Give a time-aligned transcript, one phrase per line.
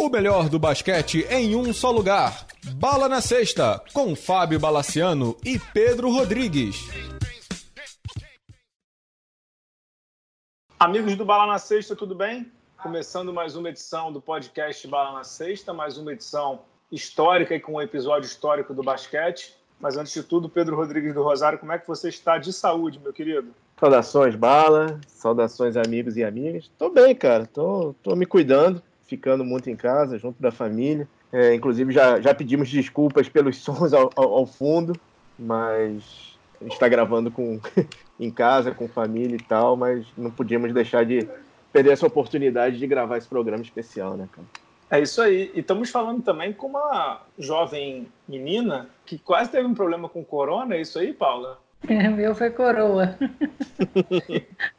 [0.00, 2.46] O melhor do basquete em um só lugar.
[2.76, 6.88] Bala na Sexta, com Fábio Balaciano e Pedro Rodrigues.
[10.78, 12.50] Amigos do Bala na Sexta, tudo bem?
[12.82, 16.60] Começando mais uma edição do podcast Bala na Sexta, mais uma edição
[16.90, 19.54] histórica e com um episódio histórico do basquete.
[19.78, 22.98] Mas antes de tudo, Pedro Rodrigues do Rosário, como é que você está de saúde,
[22.98, 23.54] meu querido?
[23.78, 24.98] Saudações, Bala.
[25.08, 26.70] Saudações, amigos e amigas.
[26.78, 27.44] Tô bem, cara.
[27.44, 31.06] Tô, tô me cuidando ficando muito em casa, junto da família.
[31.32, 34.94] É, inclusive, já, já pedimos desculpas pelos sons ao, ao, ao fundo,
[35.36, 37.60] mas a gente está gravando com,
[38.18, 41.28] em casa, com família e tal, mas não podíamos deixar de
[41.72, 44.46] perder essa oportunidade de gravar esse programa especial, né, cara?
[44.90, 45.50] É isso aí.
[45.54, 50.74] E estamos falando também com uma jovem menina que quase teve um problema com corona,
[50.74, 51.58] é isso aí, Paula?
[51.88, 53.16] É, meu foi coroa.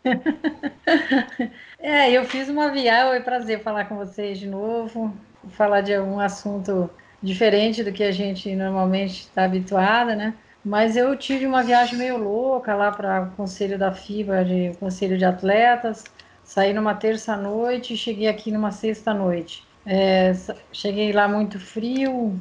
[1.79, 5.13] é, eu fiz uma viagem, é prazer falar com vocês de novo,
[5.49, 6.89] falar de algum assunto
[7.21, 10.37] diferente do que a gente normalmente está habituada, né?
[10.63, 15.17] Mas eu tive uma viagem meio louca lá para o conselho da FIBA, de conselho
[15.17, 16.03] de atletas.
[16.43, 19.67] Saí numa terça noite e cheguei aqui numa sexta noite.
[19.85, 20.33] É,
[20.71, 22.39] cheguei lá muito frio,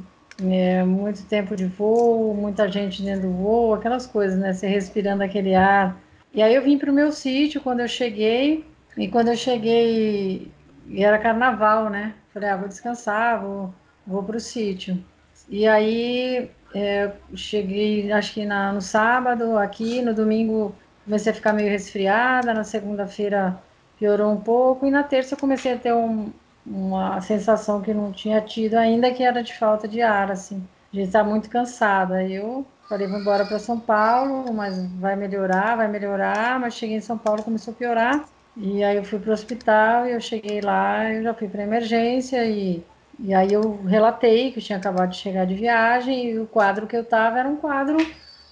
[0.49, 4.53] é, muito tempo de voo, muita gente dentro do voo, aquelas coisas, né?
[4.53, 5.99] Você respirando aquele ar.
[6.33, 8.65] E aí eu vim para o meu sítio quando eu cheguei,
[8.97, 10.51] e quando eu cheguei,
[10.95, 12.13] era carnaval, né?
[12.33, 13.73] Falei, ah, vou descansar, vou,
[14.05, 15.03] vou para o sítio.
[15.49, 21.53] E aí é, cheguei, acho que na, no sábado, aqui, no domingo comecei a ficar
[21.53, 23.61] meio resfriada, na segunda-feira
[23.99, 26.31] piorou um pouco, e na terça eu comecei a ter um,
[26.65, 31.01] uma sensação que não tinha tido ainda, que era de falta de ar, assim, de
[31.01, 32.23] estar muito cansada.
[32.23, 37.01] Eu falei, vou embora para São Paulo, mas vai melhorar, vai melhorar, mas cheguei em
[37.01, 40.61] São Paulo, começou a piorar, e aí eu fui para o hospital, e eu cheguei
[40.61, 42.83] lá, eu já fui para emergência, e,
[43.17, 46.85] e aí eu relatei que eu tinha acabado de chegar de viagem, e o quadro
[46.85, 47.97] que eu estava era um quadro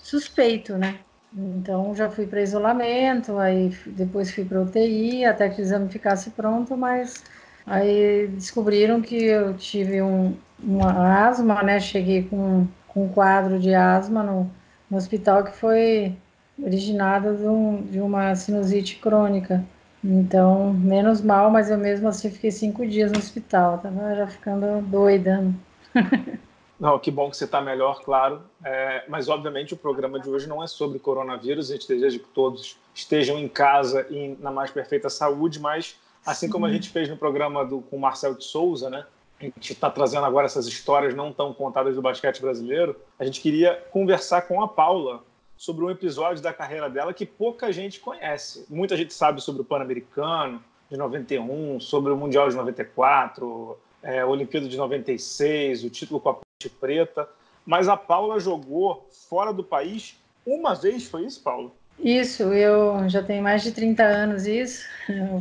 [0.01, 0.99] suspeito, né?
[1.33, 6.31] Então já fui para isolamento, aí depois fui para UTI, até que o exame ficasse
[6.31, 7.23] pronto, mas
[7.65, 11.79] Aí descobriram que eu tive um, uma asma, né?
[11.79, 14.49] Cheguei com, com um quadro de asma no,
[14.89, 16.15] no hospital que foi
[16.61, 19.63] originado de, um, de uma sinusite crônica.
[20.03, 23.79] Então, menos mal, mas eu mesmo assim fiquei cinco dias no hospital.
[23.79, 25.53] Tava já ficando doida.
[26.79, 28.41] Não, que bom que você está melhor, claro.
[28.63, 31.69] É, mas, obviamente, o programa de hoje não é sobre coronavírus.
[31.69, 35.99] A gente deseja que todos estejam em casa e na mais perfeita saúde, mas
[36.29, 39.03] Assim como a gente fez no programa do, com o Marcel de Souza, né?
[39.39, 42.95] A gente está trazendo agora essas histórias não tão contadas do basquete brasileiro.
[43.17, 45.23] A gente queria conversar com a Paula
[45.57, 48.63] sobre um episódio da carreira dela que pouca gente conhece.
[48.69, 54.67] Muita gente sabe sobre o Pan-Americano de 91, sobre o Mundial de 94, é, Olimpíada
[54.67, 57.27] de 96, o título com a Ponte Preta.
[57.65, 61.71] Mas a Paula jogou fora do país uma vez, foi isso, Paula?
[62.01, 64.87] Isso, eu já tenho mais de 30 anos isso.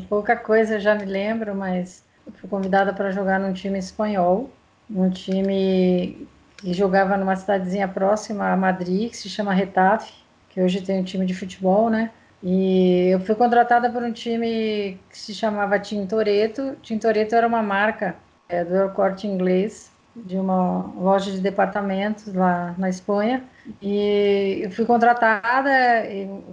[0.09, 2.05] Pouca coisa já me lembro, mas
[2.35, 4.51] fui convidada para jogar num time espanhol,
[4.91, 6.27] um time
[6.57, 10.13] que jogava numa cidadezinha próxima a Madrid, que se chama Retafe,
[10.51, 12.11] que hoje tem um time de futebol, né?
[12.43, 16.77] E eu fui contratada por um time que se chamava Tintoretto.
[16.83, 18.17] Tintoretto era uma marca
[18.49, 19.93] é, do corte inglês
[20.25, 23.45] de uma loja de departamentos lá na Espanha.
[23.83, 25.71] E eu fui contratada,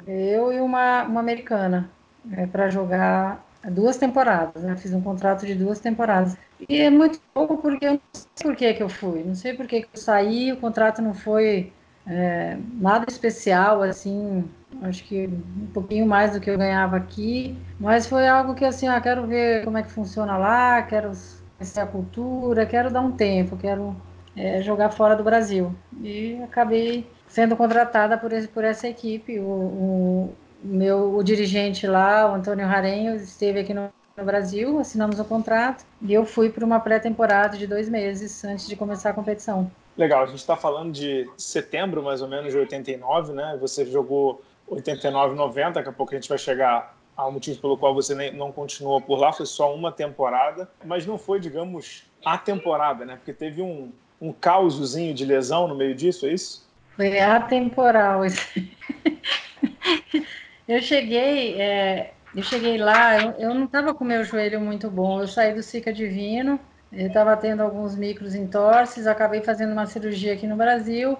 [0.07, 1.89] eu e uma, uma americana,
[2.31, 4.63] é, para jogar duas temporadas.
[4.63, 4.75] Né?
[4.75, 6.37] Fiz um contrato de duas temporadas.
[6.67, 9.53] E é muito pouco porque eu não sei por que, que eu fui, não sei
[9.53, 11.71] por que, que eu saí, o contrato não foi
[12.07, 14.47] é, nada especial, assim,
[14.81, 18.87] acho que um pouquinho mais do que eu ganhava aqui, mas foi algo que assim,
[18.87, 21.11] ah, quero ver como é que funciona lá, quero
[21.57, 23.95] conhecer a cultura, quero dar um tempo, quero
[24.35, 25.73] é, jogar fora do Brasil.
[26.01, 29.39] E acabei sendo contratada por, esse, por essa equipe.
[29.39, 35.19] O, o, meu o dirigente lá, o Antônio Rarenho, esteve aqui no, no Brasil, assinamos
[35.19, 39.13] o contrato e eu fui para uma pré-temporada de dois meses antes de começar a
[39.13, 39.69] competição.
[39.97, 43.57] Legal, a gente está falando de setembro mais ou menos de 89, né?
[43.62, 47.94] Você jogou 89, 90, daqui a pouco a gente vai chegar ao motivo pelo qual
[47.94, 52.38] você nem, não continuou por lá, foi só uma temporada, mas não foi, digamos, a
[52.38, 53.15] temporada, né?
[53.15, 56.67] Porque teve um, um causozinho de lesão no meio disso, é isso?
[56.95, 58.21] Foi atemporal.
[60.67, 65.21] eu cheguei, é, eu cheguei lá, eu, eu não estava com meu joelho muito bom,
[65.21, 66.59] eu saí do Sica Divino,
[66.91, 71.18] eu estava tendo alguns micros entorses, acabei fazendo uma cirurgia aqui no Brasil,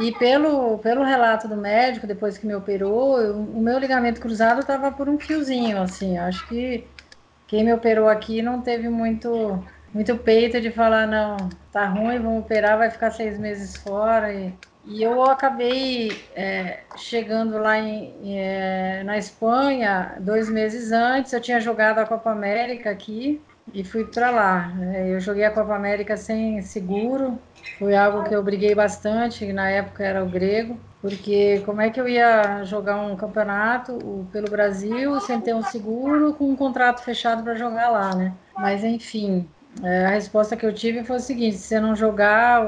[0.00, 4.60] e pelo, pelo relato do médico, depois que me operou, eu, o meu ligamento cruzado
[4.60, 6.18] estava por um fiozinho, assim.
[6.18, 6.86] Acho que
[7.46, 9.62] quem me operou aqui não teve muito
[9.92, 11.36] muito peito de falar, não,
[11.72, 14.32] tá ruim, vamos operar, vai ficar seis meses fora.
[14.32, 21.40] E, e eu acabei é, chegando lá em, é, na Espanha dois meses antes, eu
[21.40, 24.72] tinha jogado a Copa América aqui e fui para lá.
[24.94, 27.38] É, eu joguei a Copa América sem seguro,
[27.78, 32.00] foi algo que eu briguei bastante, na época era o grego, porque como é que
[32.00, 37.42] eu ia jogar um campeonato pelo Brasil sem ter um seguro com um contrato fechado
[37.42, 38.32] para jogar lá, né?
[38.56, 39.48] Mas enfim,
[39.82, 42.62] é, a resposta que eu tive foi o seguinte: se você não jogar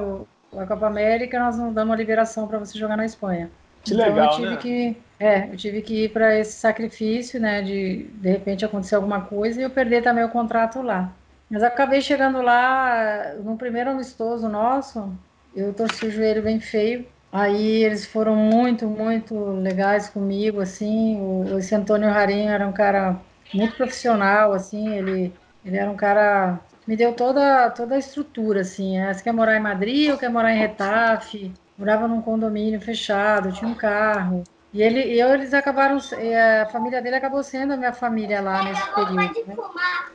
[0.56, 3.50] a Copa América, nós não damos a liberação para você jogar na Espanha.
[3.84, 4.56] Que então, legal, eu tive né?
[4.56, 9.20] que é, eu tive que ir para esse sacrifício, né, de de repente acontecer alguma
[9.22, 11.12] coisa e eu perder também o contrato lá.
[11.48, 15.16] Mas acabei chegando lá, no primeiro amistoso nosso,
[15.54, 17.06] eu torci o joelho bem feio.
[17.30, 21.20] Aí eles foram muito, muito legais comigo, assim.
[21.20, 23.20] O, esse Antônio Rarinho era um cara
[23.54, 24.88] muito profissional, assim.
[24.96, 25.32] Ele,
[25.64, 28.98] ele era um cara me deu toda, toda a estrutura, assim.
[28.98, 29.12] Né?
[29.12, 31.52] Você quer morar em Madrid ou quer morar em Retafe?
[31.78, 34.42] Morava num condomínio fechado, tinha um carro.
[34.72, 38.94] E ele, eu, eles acabaram, a família dele acabou sendo a minha família lá nesse
[38.94, 39.46] período.
[39.46, 39.56] Né?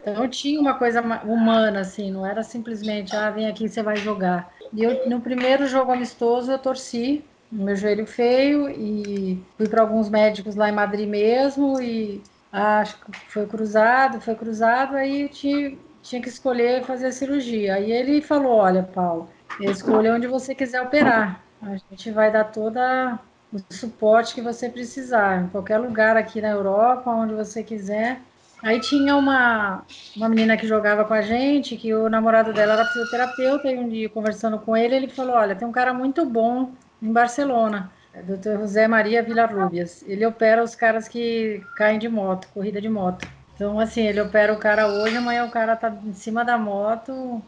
[0.02, 4.52] Então tinha uma coisa humana, assim, não era simplesmente, ah, vem aqui, você vai jogar.
[4.74, 10.10] E eu, no primeiro jogo amistoso, eu torci meu joelho feio e fui para alguns
[10.10, 12.22] médicos lá em Madrid mesmo e
[12.52, 17.76] acho que foi cruzado, foi cruzado, aí tinha, tinha que escolher fazer a cirurgia.
[17.76, 19.30] Aí ele falou, olha, Paulo,
[19.60, 21.44] escolha onde você quiser operar.
[21.62, 23.20] A gente vai dar toda
[23.52, 28.20] o suporte que você precisar, em qualquer lugar aqui na Europa, onde você quiser.
[28.62, 29.84] Aí tinha uma,
[30.16, 33.88] uma menina que jogava com a gente, que o namorado dela era fisioterapeuta, e um
[33.88, 36.72] dia conversando com ele, ele falou: Olha, tem um cara muito bom
[37.02, 38.60] em Barcelona, é Dr.
[38.60, 40.04] José Maria Villarrubias.
[40.08, 43.28] Ele opera os caras que caem de moto, corrida de moto.
[43.54, 47.42] Então, assim, ele opera o cara hoje, amanhã o cara tá em cima da moto,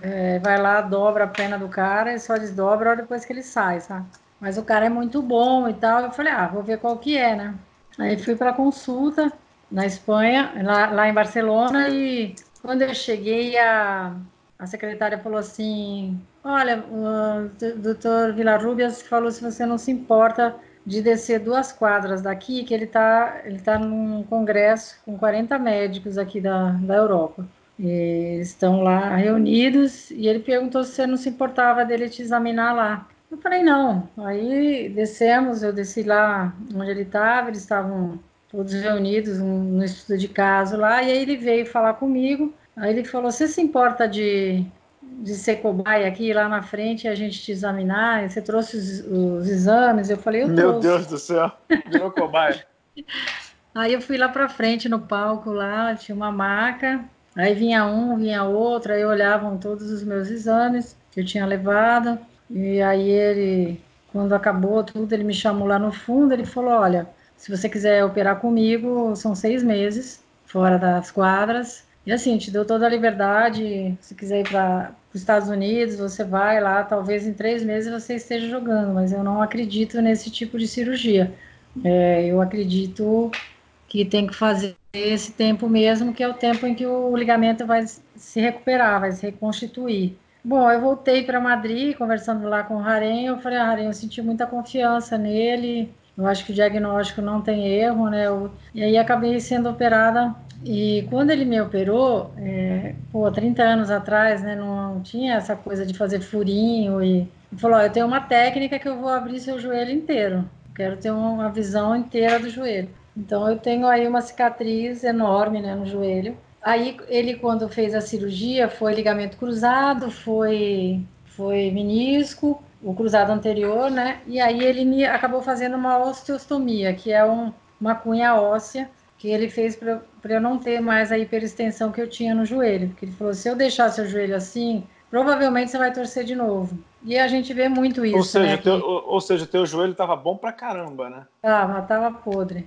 [0.00, 3.80] é, vai lá, dobra a pena do cara e só desdobra depois que ele sai,
[3.80, 4.06] sabe?
[4.40, 6.02] Mas o cara é muito bom e tal.
[6.02, 7.54] Eu falei, ah, vou ver qual que é, né?
[7.98, 9.32] Aí fui para consulta
[9.70, 14.14] na Espanha, lá, lá em Barcelona, e quando eu cheguei, a,
[14.58, 20.54] a secretária falou assim: Olha, o doutor Villarrubias falou se você não se importa
[20.84, 26.16] de descer duas quadras daqui, que ele está ele tá num congresso com 40 médicos
[26.16, 27.46] aqui da, da Europa.
[27.78, 32.72] E estão lá reunidos e ele perguntou se você não se importava dele te examinar
[32.72, 33.08] lá.
[33.30, 34.08] Eu falei, não.
[34.18, 38.18] Aí descemos, eu desci lá onde ele estava, eles estavam
[38.48, 42.54] todos reunidos no estudo de caso lá, e aí ele veio falar comigo.
[42.76, 44.64] Aí ele falou: Você se importa de,
[45.02, 48.28] de ser cobaia aqui lá na frente e a gente te examinar?
[48.28, 50.10] Você trouxe os, os exames?
[50.10, 50.88] Eu falei: Eu Meu trouxe.
[50.88, 51.52] Deus do céu,
[51.90, 52.66] virou cobaia.
[53.74, 57.04] aí eu fui lá para frente no palco lá, tinha uma maca.
[57.34, 62.18] Aí vinha um, vinha outro, aí olhavam todos os meus exames que eu tinha levado.
[62.48, 67.12] E aí ele, quando acabou tudo, ele me chamou lá no fundo, ele falou, olha,
[67.36, 71.86] se você quiser operar comigo, são seis meses fora das quadras.
[72.04, 73.96] E assim, te deu toda a liberdade.
[74.00, 76.84] Se quiser ir para os Estados Unidos, você vai lá.
[76.84, 81.36] Talvez em três meses você esteja jogando, mas eu não acredito nesse tipo de cirurgia.
[81.84, 83.40] É, eu acredito
[83.86, 87.66] que tem que fazer esse tempo mesmo, que é o tempo em que o ligamento
[87.66, 90.20] vai se recuperar, vai se reconstituir.
[90.46, 94.22] Bom, eu voltei para Madrid, conversando lá com o Harem, eu falei, ah, eu senti
[94.22, 98.28] muita confiança nele, eu acho que o diagnóstico não tem erro, né?
[98.28, 100.34] Eu, e aí acabei sendo operada.
[100.64, 105.84] E quando ele me operou, é, pô, 30 anos atrás, né, não tinha essa coisa
[105.84, 109.58] de fazer furinho e ele falou, eu tenho uma técnica que eu vou abrir seu
[109.58, 110.48] joelho inteiro.
[110.74, 112.88] Quero ter uma visão inteira do joelho.
[113.16, 116.36] Então eu tenho aí uma cicatriz enorme, né, no joelho.
[116.66, 123.88] Aí ele, quando fez a cirurgia, foi ligamento cruzado, foi, foi menisco, o cruzado anterior,
[123.88, 124.20] né?
[124.26, 129.28] E aí ele me acabou fazendo uma osteostomia, que é um, uma cunha óssea que
[129.28, 132.88] ele fez para eu não ter mais a hiperextensão que eu tinha no joelho.
[132.88, 136.76] Porque ele falou: se eu deixar seu joelho assim, provavelmente você vai torcer de novo.
[137.04, 138.16] E a gente vê muito isso.
[138.16, 141.26] Ou seja, né, teu, ou, ou seja, teu joelho estava bom pra caramba, né?
[141.40, 142.66] Tava, tava podre.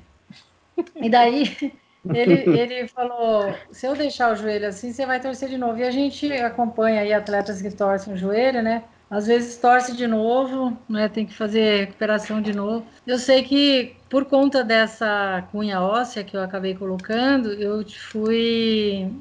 [0.95, 1.73] E daí
[2.13, 5.77] ele, ele falou: se eu deixar o joelho assim, você vai torcer de novo.
[5.77, 8.83] E a gente acompanha aí atletas que torcem o joelho, né?
[9.09, 11.09] Às vezes torce de novo, né?
[11.09, 12.85] Tem que fazer recuperação de novo.
[13.07, 19.11] Eu sei que por conta dessa cunha óssea que eu acabei colocando, eu fui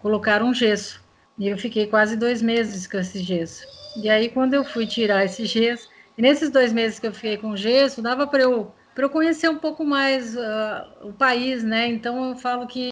[0.00, 1.02] colocar um gesso.
[1.38, 3.66] E eu fiquei quase dois meses com esse gesso.
[3.96, 7.56] E aí, quando eu fui tirar esse gesso, nesses dois meses que eu fiquei com
[7.56, 11.88] gesso, dava para eu para eu conhecer um pouco mais uh, o país, né?
[11.88, 12.90] Então eu falo que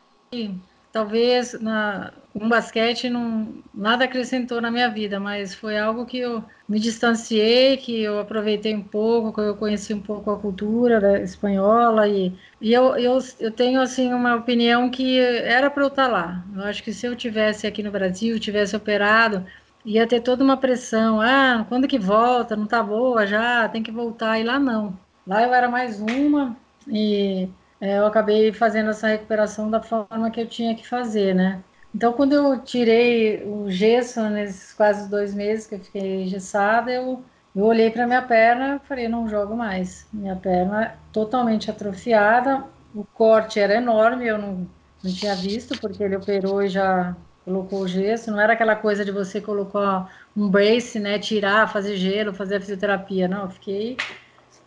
[0.93, 6.45] talvez na, um basquete não, nada acrescentou na minha vida, mas foi algo que eu
[6.69, 12.09] me distanciei, que eu aproveitei um pouco, que eu conheci um pouco a cultura espanhola
[12.09, 16.45] e, e eu, eu, eu tenho assim uma opinião que era para eu estar lá.
[16.55, 19.47] Eu acho que se eu tivesse aqui no Brasil, tivesse operado,
[19.85, 21.21] ia ter toda uma pressão.
[21.21, 22.57] Ah, quando que volta?
[22.57, 24.39] Não tá boa já, tem que voltar.
[24.39, 24.99] E lá não.
[25.27, 27.49] Lá eu era mais uma e
[27.81, 31.65] é, eu acabei fazendo essa recuperação da forma que eu tinha que fazer, né?
[31.95, 37.25] Então, quando eu tirei o gesso nesses quase dois meses que eu fiquei engessada, eu,
[37.55, 40.09] eu olhei para minha perna e falei, não jogo mais.
[40.13, 42.65] Minha perna totalmente atrofiada,
[42.95, 44.71] o corte era enorme, eu não,
[45.03, 47.15] não tinha visto, porque ele operou e já
[47.45, 48.31] colocou o gesso.
[48.31, 52.61] Não era aquela coisa de você colocar um brace, né, tirar, fazer gelo, fazer a
[52.61, 53.29] fisioterapia.
[53.29, 53.97] Não, eu fiquei,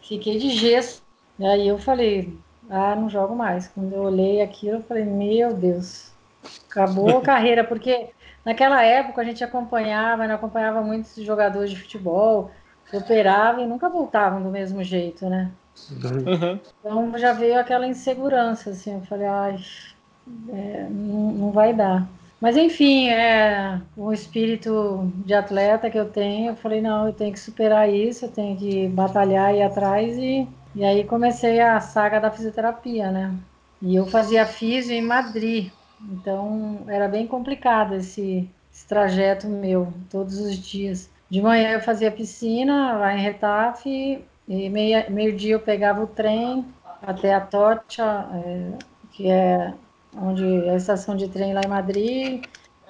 [0.07, 1.03] fiquei de gesso.
[1.37, 2.37] E aí eu falei,
[2.69, 3.67] ah, não jogo mais.
[3.67, 6.11] Quando eu olhei aquilo, eu falei, meu Deus,
[6.69, 8.09] acabou a carreira, porque
[8.43, 12.51] naquela época a gente acompanhava, né, acompanhava muitos jogadores de futebol,
[12.89, 15.51] que operavam e nunca voltavam do mesmo jeito, né?
[16.01, 16.59] Uhum.
[16.79, 19.57] Então já veio aquela insegurança, assim, eu falei, ai,
[20.49, 22.07] é, não, não vai dar.
[22.39, 27.33] Mas enfim, é o espírito de atleta que eu tenho, eu falei, não, eu tenho
[27.33, 32.19] que superar isso, eu tenho que batalhar e atrás e e aí comecei a saga
[32.19, 33.33] da fisioterapia, né?
[33.81, 40.37] E eu fazia fisio em Madrid, então era bem complicado esse, esse trajeto meu, todos
[40.37, 41.09] os dias.
[41.29, 46.65] De manhã eu fazia piscina lá em Retafe, e meio, dia eu pegava o trem
[47.01, 48.71] até a Tocha, é,
[49.13, 49.73] que é
[50.21, 52.45] onde a estação de trem lá em Madrid.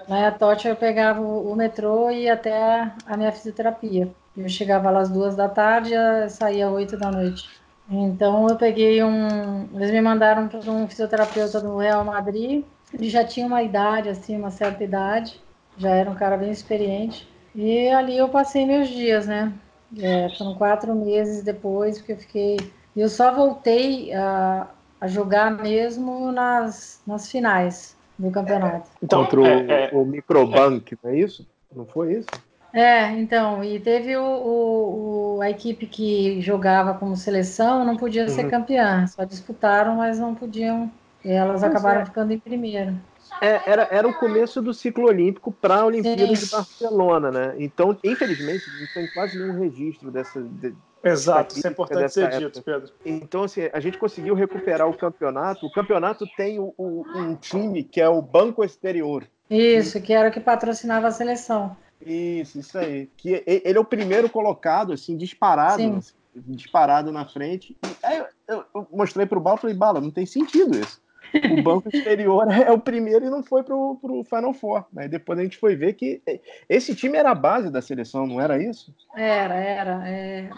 [0.08, 4.12] Lá em Atocha eu pegava o, metrô e ia até a minha fisioterapia.
[4.38, 7.50] Eu chegava lá às duas da tarde e saía às oito da noite.
[7.89, 9.67] Então eu peguei um.
[9.74, 12.63] Eles me mandaram para um fisioterapeuta do Real Madrid.
[12.94, 15.39] Ele já tinha uma idade, assim, uma certa idade.
[15.77, 17.27] Já era um cara bem experiente.
[17.53, 19.53] E ali eu passei meus dias, né?
[19.98, 22.58] É, foram quatro meses depois, porque eu fiquei.
[22.96, 24.67] Eu só voltei a,
[24.99, 28.89] a jogar mesmo nas, nas finais do campeonato.
[29.01, 31.47] Então, Contra o, é, é, o Microbank, não é isso?
[31.75, 32.27] Não foi isso?
[32.73, 38.27] É, então, e teve o, o, o, a equipe que jogava como seleção, não podia
[38.27, 38.49] ser uhum.
[38.49, 40.91] campeã, só disputaram, mas não podiam,
[41.23, 42.05] elas pois acabaram é.
[42.05, 42.93] ficando em primeiro.
[43.41, 46.46] É, era, era o começo do ciclo olímpico para a Olimpíada Sim.
[46.46, 47.55] de Barcelona, né?
[47.60, 50.41] Então, infelizmente, não tem quase nenhum registro dessa.
[50.41, 52.39] De, Exato, isso é importante ser época.
[52.39, 52.91] dito, Pedro.
[53.05, 55.65] Então, assim, a gente conseguiu recuperar o campeonato.
[55.65, 59.27] O campeonato tem o, o, um time que é o Banco Exterior.
[59.50, 61.77] Isso, que era o que patrocinava a seleção.
[62.03, 63.08] Isso, isso aí.
[63.15, 67.77] Que ele é o primeiro colocado, assim, disparado, assim, disparado na frente.
[67.84, 71.00] E aí eu, eu mostrei pro Bala e falei, Bala, não tem sentido isso.
[71.59, 74.85] O banco exterior é o primeiro e não foi pro, pro Final Four.
[74.95, 76.21] Aí depois a gente foi ver que
[76.67, 78.93] esse time era a base da seleção, não era isso?
[79.15, 80.09] Era, era.
[80.09, 80.49] É,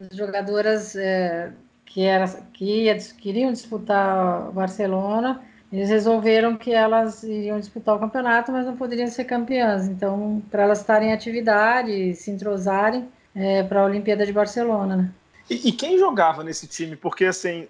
[0.00, 1.52] as jogadoras é,
[1.84, 5.42] que, era, que ia, queriam disputar Barcelona
[5.72, 9.86] eles resolveram que elas iriam disputar o campeonato, mas não poderiam ser campeãs.
[9.86, 15.10] Então, para elas estarem em atividade, se entrosarem é, para a Olimpíada de Barcelona, né?
[15.50, 16.94] E, e, quem jogava nesse time?
[16.94, 17.68] Porque, assim,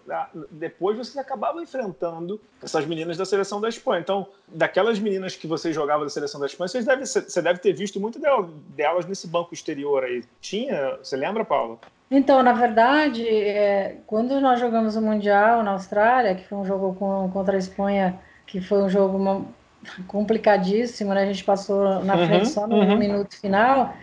[0.50, 4.00] depois vocês acabavam enfrentando essas meninas da seleção da Espanha.
[4.00, 7.72] Então, daquelas meninas que você jogava da seleção da Espanha, vocês deve, você deve ter
[7.72, 8.20] visto muito
[8.70, 10.24] delas nesse banco exterior aí.
[10.40, 10.98] Tinha?
[11.02, 11.78] Você lembra, Paula?
[12.10, 16.94] Então, na verdade, é, quando nós jogamos o Mundial na Austrália, que foi um jogo
[16.94, 19.44] com, contra a Espanha, que foi um jogo uma,
[20.06, 21.22] complicadíssimo, né?
[21.22, 22.96] A gente passou na uhum, frente só no uhum.
[22.96, 23.94] minuto final.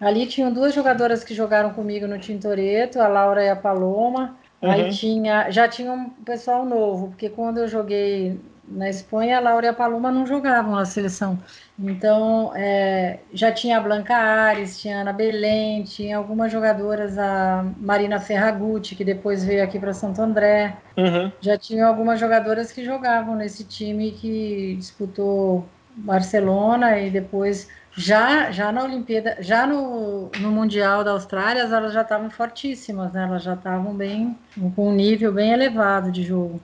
[0.00, 4.36] Ali tinham duas jogadoras que jogaram comigo no Tintoretto, a Laura e a Paloma.
[4.60, 4.70] Uhum.
[4.70, 9.66] Aí tinha, já tinha um pessoal novo, porque quando eu joguei na Espanha, a Laura
[9.66, 11.38] e a Paloma não jogavam na seleção.
[11.78, 17.64] Então, é, já tinha a Blanca Ares, tinha a Ana Belém, tinha algumas jogadoras, a
[17.78, 20.76] Marina Ferragutti, que depois veio aqui para Santo André.
[20.96, 21.30] Uhum.
[21.40, 28.72] Já tinha algumas jogadoras que jogavam nesse time que disputou Barcelona e depois já já
[28.72, 33.24] na Olimpíada, já no, no Mundial da Austrália, elas já estavam fortíssimas, né?
[33.24, 34.36] Elas já estavam bem
[34.74, 36.60] com um nível bem elevado de jogo.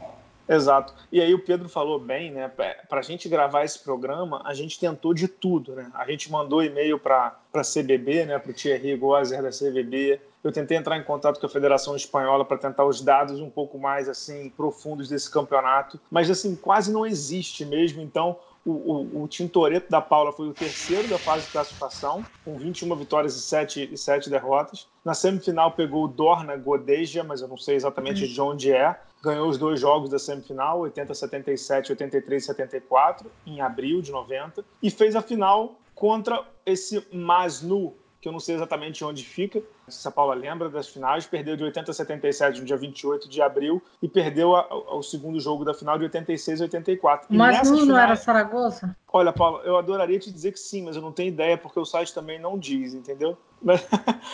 [0.50, 0.92] Exato.
[1.12, 2.48] E aí o Pedro falou bem, né?
[2.48, 5.88] Para a gente gravar esse programa, a gente tentou de tudo, né?
[5.94, 8.36] A gente mandou e-mail para a CBB, né?
[8.36, 10.20] Para o Thierry Gozer da CBB.
[10.42, 13.78] Eu tentei entrar em contato com a Federação Espanhola para tentar os dados um pouco
[13.78, 18.02] mais assim profundos desse campeonato, mas assim quase não existe mesmo.
[18.02, 22.58] Então O, o, o Tintoretto da Paula foi o terceiro da fase de classificação, com
[22.58, 24.86] 21 vitórias e 7, e 7 derrotas.
[25.04, 29.00] Na semifinal pegou o Dorna Godeja, mas eu não sei exatamente de onde é.
[29.22, 34.64] Ganhou os dois jogos da semifinal, 80-77 83-74, em abril de 90.
[34.82, 39.62] E fez a final contra esse Masnu, que eu não sei exatamente onde fica.
[39.88, 43.40] Se a Paula lembra das finais, perdeu de 80 a 77 no dia 28 de
[43.40, 47.26] abril e perdeu o segundo jogo da final de 86 a 84.
[47.30, 48.94] Mas não, finais, não era Saragossa?
[49.10, 51.84] Olha, Paula, eu adoraria te dizer que sim, mas eu não tenho ideia porque o
[51.84, 53.38] site também não diz, entendeu?
[53.62, 53.86] Mas,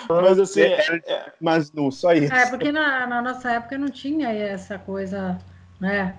[0.09, 0.61] mas assim.
[0.61, 1.33] É, é...
[1.41, 2.33] Mas não, só isso.
[2.33, 5.37] É, porque na, na nossa época não tinha essa coisa,
[5.81, 6.17] né?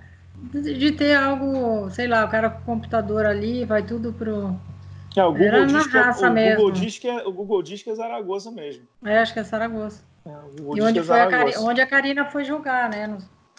[0.51, 4.59] De ter algo, sei lá, o cara com o computador ali, vai tudo pro
[5.15, 7.89] é, o Google, diz que, é, o, Google diz que é, o Google diz que
[7.89, 8.87] é Zaragoza mesmo.
[9.03, 10.01] É, acho que é Zaragoza.
[10.25, 10.29] É,
[10.75, 11.53] e onde, é foi a Cari...
[11.57, 13.17] onde a Karina foi jogar, né?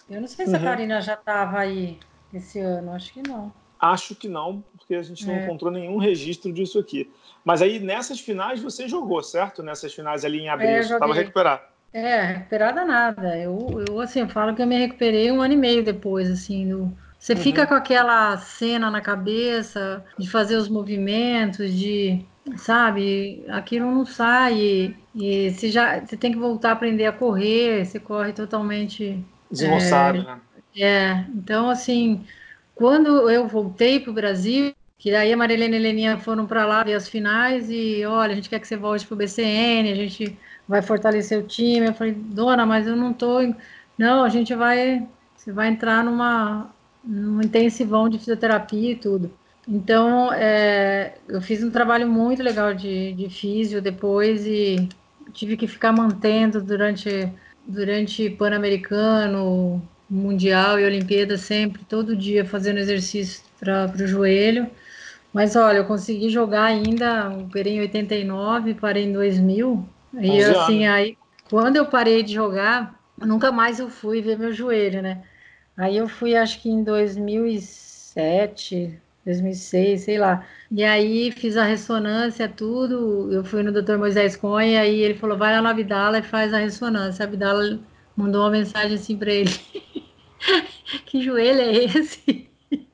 [0.09, 0.57] Eu não sei se uhum.
[0.57, 1.97] a Karina já estava aí
[2.33, 3.51] esse ano, acho que não.
[3.79, 5.43] Acho que não, porque a gente não é.
[5.43, 7.09] encontrou nenhum registro disso aqui.
[7.43, 9.63] Mas aí nessas finais você jogou, certo?
[9.63, 11.61] Nessas finais ali em abril, é, você estava recuperado.
[11.93, 13.37] É, recuperada nada.
[13.37, 16.97] Eu, eu assim, falo que eu me recuperei um ano e meio depois, assim, do,
[17.19, 17.39] você uhum.
[17.39, 24.95] fica com aquela cena na cabeça de fazer os movimentos, de sabe, aquilo não sai
[25.13, 30.19] e você já você tem que voltar a aprender a correr, você corre totalmente desengonçado,
[30.19, 30.39] é, né?
[30.77, 32.23] É, então assim,
[32.73, 36.65] quando eu voltei para o Brasil, que daí a Marilene e a Heleninha foram para
[36.65, 39.91] lá ver as finais e olha, a gente quer que você volte para o BCN,
[39.91, 41.87] a gente vai fortalecer o time.
[41.87, 43.39] Eu falei, dona, mas eu não tô,
[43.97, 46.69] não, a gente vai, você vai entrar numa
[47.03, 49.39] um intensivão de fisioterapia e tudo.
[49.67, 54.89] Então, é, eu fiz um trabalho muito legal de, de físio depois e
[55.31, 57.31] tive que ficar mantendo durante,
[57.65, 64.69] durante Pan-Americano, Mundial e Olimpíada, sempre, todo dia, fazendo exercício para o joelho.
[65.33, 69.87] Mas olha, eu consegui jogar ainda, operei em 89, parei em 2000.
[70.19, 71.17] E assim, aí,
[71.49, 75.23] quando eu parei de jogar, nunca mais eu fui ver meu joelho, né?
[75.79, 80.45] Aí eu fui, acho que em 2007, 2006, sei lá.
[80.69, 83.31] E aí fiz a ressonância, tudo.
[83.31, 83.97] Eu fui no Dr.
[83.97, 87.23] Moisés Conha, aí ele falou: vai lá no Abdala e faz a ressonância.
[87.23, 87.79] A Abdala
[88.13, 89.51] mandou uma mensagem assim para ele:
[91.05, 92.49] que joelho é esse?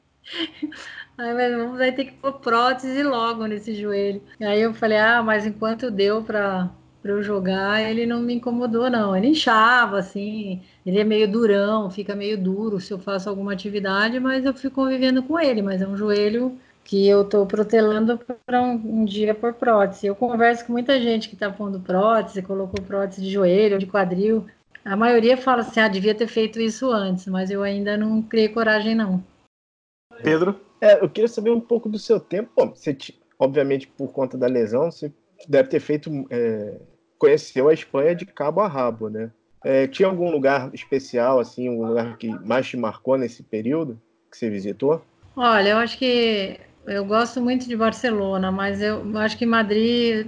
[1.18, 4.22] Aí, mas vai ter que pôr prótese logo nesse joelho.
[4.40, 6.70] Aí eu falei: ah, mas enquanto deu para
[7.04, 9.16] eu jogar, ele não me incomodou, não.
[9.16, 14.20] Ele inchava, assim, ele é meio durão, fica meio duro se eu faço alguma atividade,
[14.20, 15.62] mas eu fico convivendo com ele.
[15.62, 20.06] Mas é um joelho que eu estou protelando para um, um, dia por prótese.
[20.06, 24.46] Eu converso com muita gente que está pondo prótese, colocou prótese de joelho, de quadril.
[24.84, 28.50] A maioria fala assim, ah, devia ter feito isso antes, mas eu ainda não criei
[28.50, 29.24] coragem, não.
[30.22, 30.62] Pedro?
[30.80, 32.52] É, eu queria saber um pouco do seu tempo.
[32.56, 32.96] Bom, você,
[33.40, 35.12] obviamente, por conta da lesão, você
[35.48, 36.80] deve ter feito é,
[37.18, 39.32] conheceu a Espanha de cabo a rabo, né?
[39.66, 44.00] É, tinha algum lugar especial, assim, um lugar que mais te marcou nesse período
[44.30, 45.04] que você visitou?
[45.36, 50.28] Olha, eu acho que eu gosto muito de Barcelona, mas eu acho que Madrid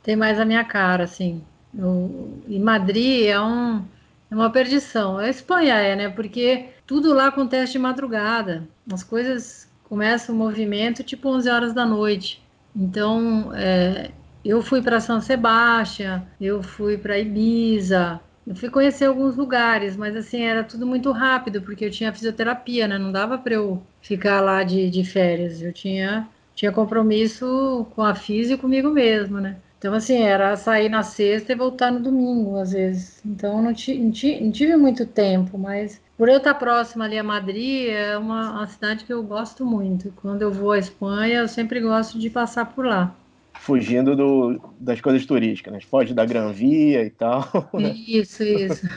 [0.00, 1.42] tem mais a minha cara, assim.
[1.76, 3.84] Eu, e Madrid é, um,
[4.30, 5.18] é uma perdição.
[5.18, 6.08] A Espanha é, né?
[6.08, 8.68] Porque tudo lá acontece de madrugada.
[8.92, 12.40] As coisas começam o movimento tipo 11 horas da noite.
[12.76, 14.12] Então, é,
[14.44, 20.16] eu fui para São Sebastião, eu fui para Ibiza, eu fui conhecer alguns lugares, mas
[20.16, 22.96] assim, era tudo muito rápido, porque eu tinha fisioterapia, né?
[22.96, 25.60] Não dava para eu ficar lá de, de férias.
[25.60, 29.58] Eu tinha, tinha compromisso com a física e comigo mesmo, né?
[29.78, 33.20] Então, assim, era sair na sexta e voltar no domingo, às vezes.
[33.24, 37.90] Então, não, não, não tive muito tempo, mas por eu estar próxima ali a Madrid,
[37.90, 40.10] é uma, uma cidade que eu gosto muito.
[40.22, 43.14] Quando eu vou à Espanha, eu sempre gosto de passar por lá
[43.58, 45.80] fugindo do, das coisas turísticas, né?
[45.80, 47.46] Foge da Gran Via e tal.
[47.74, 47.94] Né?
[48.06, 48.86] Isso, isso.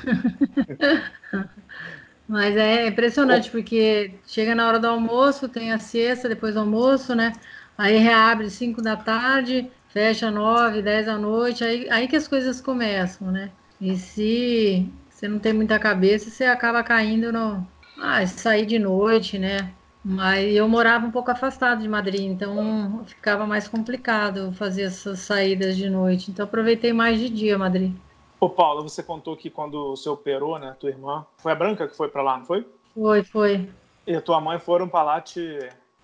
[2.28, 7.14] Mas é impressionante, porque chega na hora do almoço, tem a siesta depois do almoço,
[7.14, 7.34] né?
[7.78, 12.62] Aí reabre 5 da tarde, fecha 9, 10 da noite, aí, aí que as coisas
[12.62, 13.52] começam, né?
[13.82, 17.68] E se você não tem muita cabeça, você acaba caindo no.
[18.00, 19.72] Ah, sair de noite, né?
[20.04, 25.78] Mas eu morava um pouco afastado de Madrid, então ficava mais complicado fazer essas saídas
[25.78, 26.32] de noite.
[26.32, 27.96] Então aproveitei mais de dia Madrid.
[28.40, 31.96] Ô Paula, você contou que quando você operou, né, tua irmã, foi a Branca que
[31.96, 32.68] foi para lá, não foi?
[32.96, 33.70] Foi, foi.
[34.08, 35.60] E a tua mãe foram para lá te,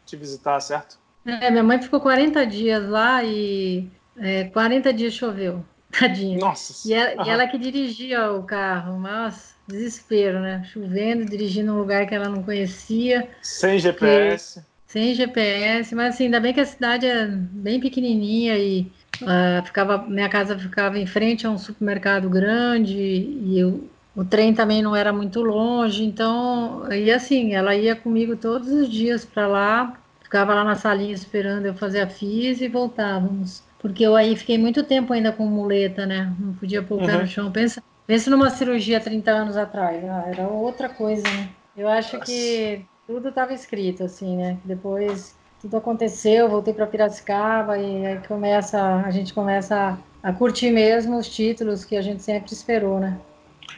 [0.06, 1.00] te visitar, certo?
[1.26, 6.38] É, minha mãe ficou 40 dias lá e é, 40 dias choveu, tadinha.
[6.38, 6.88] Nossa!
[6.88, 10.64] E ela, e ela que dirigia o carro, mas desespero, né?
[10.72, 13.28] Chovendo, dirigindo um lugar que ela não conhecia.
[13.42, 14.64] Sem GPS.
[14.88, 18.90] sem GPS, mas assim, ainda bem que a cidade é bem pequenininha e
[19.22, 23.84] uh, ficava, minha casa ficava em frente a um supermercado grande e eu,
[24.16, 28.90] o trem também não era muito longe, então, e assim, ela ia comigo todos os
[28.90, 33.64] dias para lá, ficava lá na salinha esperando eu fazer a FIS e voltávamos.
[33.80, 36.34] Porque eu aí fiquei muito tempo ainda com muleta, né?
[36.40, 37.28] Não podia pôr o pé no uhum.
[37.28, 37.52] chão.
[37.52, 40.04] Pensa, pensa numa cirurgia 30 anos atrás.
[40.06, 41.50] Ah, era outra coisa, né?
[41.76, 42.32] Eu acho Nossa.
[42.32, 44.58] que tudo estava escrito, assim, né?
[44.64, 50.72] Depois tudo aconteceu, voltei para Piracicaba e aí começa, a gente começa a, a, curtir
[50.72, 53.20] mesmo os títulos que a gente sempre esperou, né?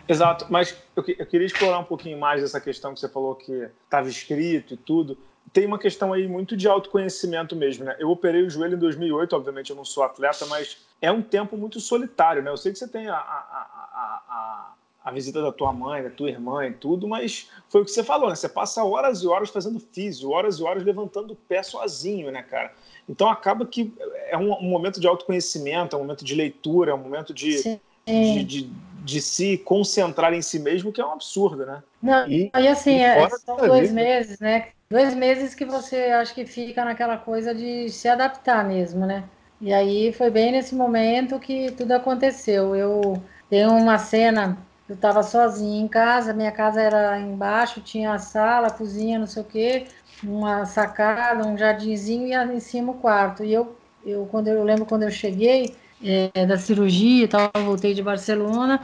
[0.07, 3.69] Exato, mas eu, eu queria explorar um pouquinho mais essa questão que você falou que
[3.83, 5.17] estava escrito e tudo.
[5.53, 7.95] Tem uma questão aí muito de autoconhecimento mesmo, né?
[7.97, 11.57] Eu operei o joelho em 2008, obviamente eu não sou atleta, mas é um tempo
[11.57, 12.51] muito solitário, né?
[12.51, 16.29] Eu sei que você tem a, a, a, a visita da tua mãe, da tua
[16.29, 18.35] irmã e tudo, mas foi o que você falou, né?
[18.35, 22.43] Você passa horas e horas fazendo físio, horas e horas levantando o pé sozinho, né,
[22.43, 22.71] cara?
[23.07, 23.93] Então acaba que
[24.29, 27.79] é um, um momento de autoconhecimento, é um momento de leitura, é um momento de,
[28.05, 28.71] de, de,
[29.03, 31.81] de, se concentrar em si mesmo, que é um absurdo, né?
[32.01, 33.93] Não, e, e assim, e é, são dois vida.
[33.93, 34.69] meses, né?
[34.89, 39.23] Dois meses que você acho que fica naquela coisa de se adaptar mesmo, né?
[39.61, 42.75] E aí foi bem nesse momento que tudo aconteceu.
[42.75, 44.57] Eu tenho uma cena
[44.89, 49.27] eu estava sozinha em casa, minha casa era embaixo, tinha a sala, a cozinha, não
[49.27, 49.87] sei o quê,
[50.23, 53.43] uma sacada, um jardinzinho e em cima o quarto.
[53.43, 57.51] E eu, eu quando eu, eu lembro quando eu cheguei é, da cirurgia e tal,
[57.55, 58.79] voltei de Barcelona,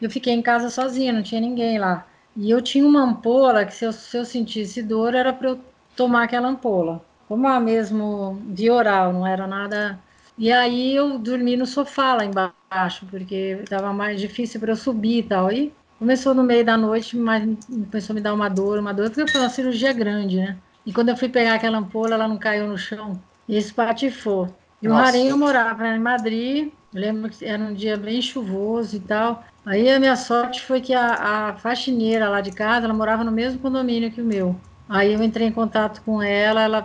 [0.00, 2.06] eu fiquei em casa sozinha, não tinha ninguém lá.
[2.36, 5.60] E eu tinha uma ampola que se eu, se eu sentisse dor era para eu
[5.96, 7.04] tomar aquela ampola.
[7.28, 9.98] A mesmo via oral, não era nada
[10.38, 15.18] e aí eu dormi no sofá lá embaixo, porque estava mais difícil para eu subir
[15.18, 15.50] e tal.
[15.52, 17.44] E começou no meio da noite, mas
[17.90, 20.62] começou a me dar uma dor, uma dor, porque foi uma cirurgia grande, né?
[20.86, 24.56] E quando eu fui pegar aquela ampola, ela não caiu no chão e espatifou.
[24.80, 29.00] E o Rarinho morava em Madrid, eu lembro que era um dia bem chuvoso e
[29.00, 29.44] tal.
[29.64, 33.32] Aí a minha sorte foi que a, a faxineira lá de casa, ela morava no
[33.32, 34.64] mesmo condomínio que o meu.
[34.88, 36.84] Aí eu entrei em contato com ela, ela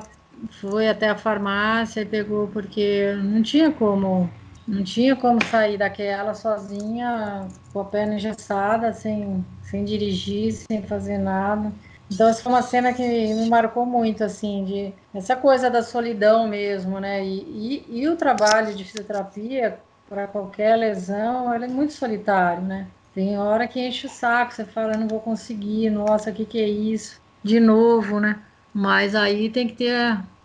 [0.52, 6.34] foi até a farmácia e pegou porque não tinha como não tinha como sair daquela
[6.34, 11.74] sozinha com a perna engessada sem sem dirigir sem fazer nada.
[12.10, 16.48] Então essa foi uma cena que me marcou muito assim de essa coisa da solidão
[16.48, 17.24] mesmo né?
[17.26, 22.94] E, e, e o trabalho de fisioterapia para qualquer lesão ele é muito solitário né?
[23.12, 26.60] Tem hora que enche o saco você fala não vou conseguir nossa o que que
[26.60, 27.22] é isso?
[27.44, 28.46] De novo né?
[28.74, 29.94] Mas aí tem que ter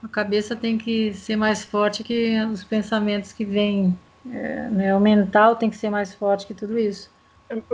[0.03, 3.99] a cabeça tem que ser mais forte que os pensamentos que vêm.
[4.31, 4.95] É, né?
[4.95, 7.11] O mental tem que ser mais forte que tudo isso.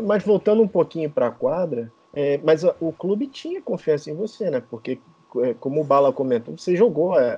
[0.02, 4.50] Mas voltando um pouquinho para a quadra, é, mas o clube tinha confiança em você,
[4.50, 4.62] né?
[4.70, 5.00] Porque,
[5.38, 7.32] é, como o Bala comentou, você jogou a,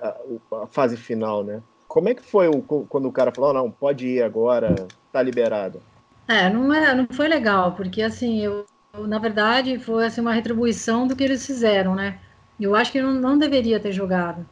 [0.53, 1.63] a, a fase final, né?
[1.89, 4.75] Como é que foi o, quando o cara falou, não, pode ir agora,
[5.11, 5.81] tá liberado?
[6.29, 10.35] É, não, é, não foi legal, porque assim, eu, eu na verdade, foi assim, uma
[10.35, 12.19] retribuição do que eles fizeram, né?
[12.61, 14.45] Eu acho que eu não, não deveria ter jogado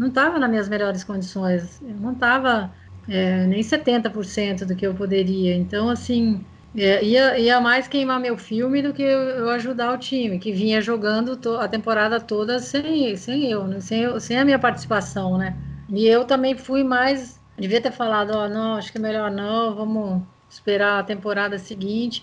[0.00, 2.72] não estava nas minhas melhores condições, eu não estava
[3.06, 5.54] é, nem 70% do que eu poderia.
[5.54, 6.42] Então, assim,
[6.74, 10.52] é, ia, ia mais queimar meu filme do que eu, eu ajudar o time, que
[10.52, 13.80] vinha jogando a temporada toda sem, sem eu, né?
[13.80, 15.54] sem, eu, sem a minha participação, né?
[15.90, 17.38] E eu também fui mais.
[17.58, 21.58] Devia ter falado, ó, oh, não, acho que é melhor não, vamos esperar a temporada
[21.58, 22.22] seguinte.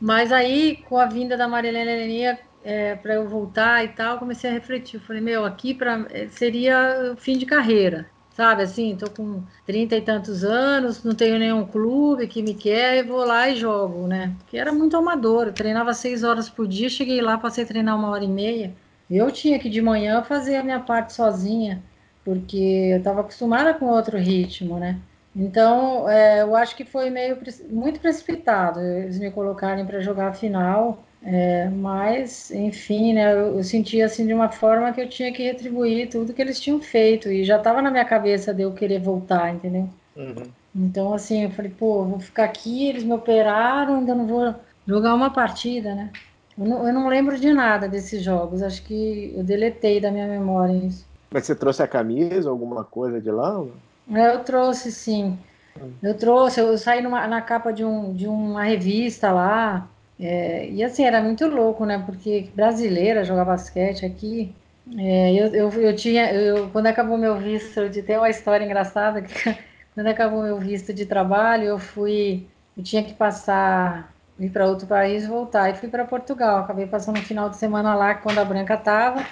[0.00, 4.50] Mas aí, com a vinda da Marilena Helenia, é, para eu voltar e tal, comecei
[4.50, 5.00] a refletir.
[5.00, 8.62] Falei, meu, aqui pra, é, seria fim de carreira, sabe?
[8.62, 13.02] Assim, tô com trinta e tantos anos, não tenho nenhum clube que me quer, e
[13.02, 14.34] vou lá e jogo, né?
[14.38, 17.96] Porque era muito amador, eu treinava seis horas por dia, cheguei lá, passei a treinar
[17.96, 18.76] uma hora e meia.
[19.10, 21.82] Eu tinha que de manhã fazer a minha parte sozinha,
[22.24, 22.56] porque
[22.92, 25.00] eu estava acostumada com outro ritmo, né?
[25.34, 27.38] Então, é, eu acho que foi meio
[27.70, 31.07] muito precipitado eles me colocarem para jogar a final.
[31.20, 35.42] É, mas, enfim, né, eu, eu sentia assim de uma forma que eu tinha que
[35.42, 39.00] retribuir tudo que eles tinham feito e já estava na minha cabeça de eu querer
[39.00, 39.88] voltar, entendeu?
[40.16, 40.44] Uhum.
[40.74, 44.54] Então, assim, eu falei, pô, vou ficar aqui, eles me operaram, ainda não vou
[44.86, 46.10] jogar uma partida, né?
[46.56, 50.26] Eu não, eu não lembro de nada desses jogos, acho que eu deletei da minha
[50.26, 51.06] memória isso.
[51.32, 53.64] Mas você trouxe a camisa, alguma coisa de lá?
[54.10, 55.36] É, eu trouxe, sim.
[55.80, 55.92] Uhum.
[56.02, 59.88] Eu trouxe, eu saí numa, na capa de, um, de uma revista lá,
[60.20, 62.02] é, e assim, era muito louco, né?
[62.04, 64.54] Porque brasileira jogar basquete aqui.
[64.96, 69.22] É, eu, eu, eu, tinha, eu, quando acabou meu visto, de ter uma história engraçada,
[69.22, 69.32] que
[69.94, 74.86] quando acabou meu visto de trabalho, eu fui, eu tinha que passar, ir para outro
[74.86, 75.70] país voltar.
[75.70, 76.60] E fui para Portugal.
[76.60, 79.24] Acabei passando um final de semana lá quando a Branca tava.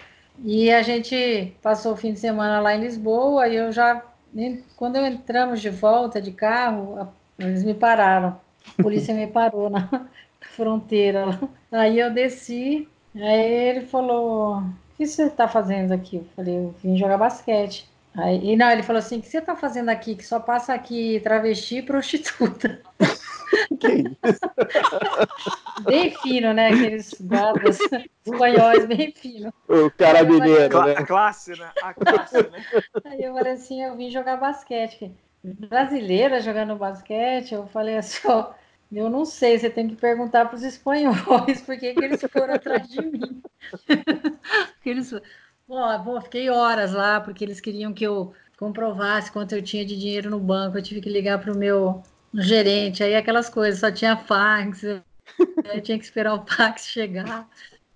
[0.44, 4.02] E a gente passou o fim de semana lá em Lisboa e eu já,
[4.76, 8.38] quando entramos de volta de carro, eles me pararam.
[8.78, 9.88] A polícia me parou na
[10.56, 11.38] fronteira.
[11.70, 14.64] Aí eu desci, aí ele falou: O
[14.96, 16.16] que você está fazendo aqui?
[16.16, 17.88] Eu falei: Eu vim jogar basquete.
[18.16, 20.14] Aí, e não, ele falou assim: O que você está fazendo aqui?
[20.14, 22.80] Que só passa aqui travesti e prostituta.
[23.80, 24.40] Que isso?
[25.84, 26.68] bem fino, né?
[26.68, 27.78] Aqueles guardas
[28.24, 29.52] espanhóis, bem fino.
[29.68, 30.94] O carabineiro, né?
[30.96, 31.70] A classe, né?
[31.82, 32.64] A classe, né?
[33.04, 35.12] Aí eu falei assim, eu vim jogar basquete.
[35.44, 38.50] Brasileira jogando basquete, eu falei assim, ó,
[38.98, 42.54] eu não sei, você tem que perguntar para os espanhóis por que, que eles foram
[42.54, 43.42] atrás de mim.
[44.84, 45.12] eles...
[45.68, 49.98] Bom, bom, fiquei horas lá, porque eles queriam que eu comprovasse quanto eu tinha de
[49.98, 50.78] dinheiro no banco.
[50.78, 54.82] Eu tive que ligar para o meu gerente, aí aquelas coisas, só tinha fax,
[55.64, 57.48] eu tinha que esperar o fax chegar.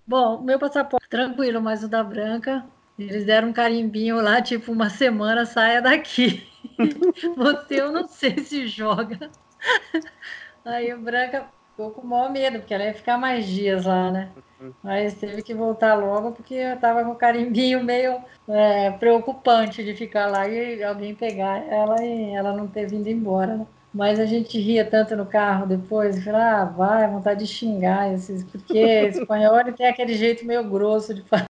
[0.05, 2.65] Bom, meu passaporte tranquilo, mas o da Branca,
[2.99, 6.45] eles deram um carimbinho lá, tipo, uma semana, saia daqui.
[7.35, 9.31] Você eu não sei se joga.
[10.63, 14.11] Aí o Branca ficou com o maior medo, porque ela ia ficar mais dias lá,
[14.11, 14.31] né?
[14.83, 19.95] Mas teve que voltar logo, porque eu tava com o carimbinho meio é, preocupante de
[19.95, 23.67] ficar lá e alguém pegar ela e ela não ter vindo embora, né?
[23.93, 28.13] Mas a gente ria tanto no carro depois, e falava, ah, vai, vontade de xingar
[28.13, 28.77] esses, porque
[29.09, 31.45] espanhol tem aquele jeito meio grosso de falar.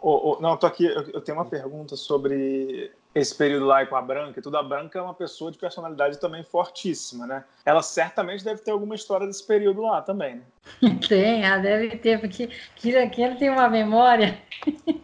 [0.00, 3.96] Oh, oh, não, tô aqui, eu, eu, tenho uma pergunta sobre esse período lá com
[3.96, 4.38] a Branca.
[4.38, 7.44] E tudo a Branca é uma pessoa de personalidade também fortíssima, né?
[7.64, 10.42] Ela certamente deve ter alguma história desse período lá também, né?
[11.08, 12.50] Tem, ela deve ter, porque
[12.98, 14.38] aquele tem uma memória.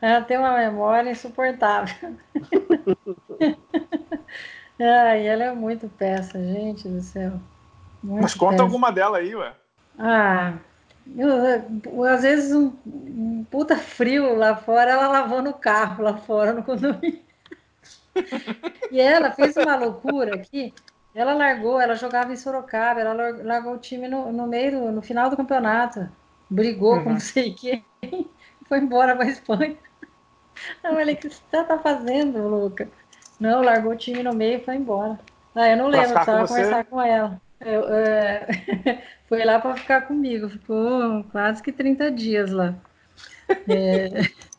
[0.00, 2.16] ela tem uma memória insuportável.
[4.80, 7.32] Ai, ela é muito peça, gente do céu.
[8.02, 8.62] Muito Mas conta peça.
[8.62, 9.52] alguma dela aí, ué.
[9.98, 10.54] Ah,
[12.08, 16.62] às vezes um, um, puta frio lá fora, ela lavou no carro lá fora no
[16.62, 17.20] condomínio.
[18.90, 20.72] e ela fez uma loucura aqui.
[21.14, 25.28] Ela largou, ela jogava em Sorocaba, ela largou o time no, no meio, no final
[25.28, 26.08] do campeonato.
[26.48, 27.04] Brigou uhum.
[27.04, 27.84] com não sei quem,
[28.68, 29.76] foi embora para Espanha.
[30.84, 32.88] Eu falei, o que você tá fazendo, louca?
[33.38, 35.18] Não, largou o time no meio e foi embora.
[35.54, 37.40] Ah, eu não lembro, precisava conversar com ela.
[37.60, 38.46] Eu, é...
[39.28, 42.74] foi lá para ficar comigo, ficou quase que 30 dias lá.
[43.68, 44.08] É...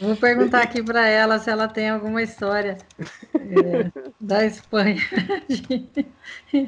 [0.00, 2.76] Vou perguntar aqui para ela se ela tem alguma história
[3.34, 3.90] é,
[4.20, 5.00] da Espanha.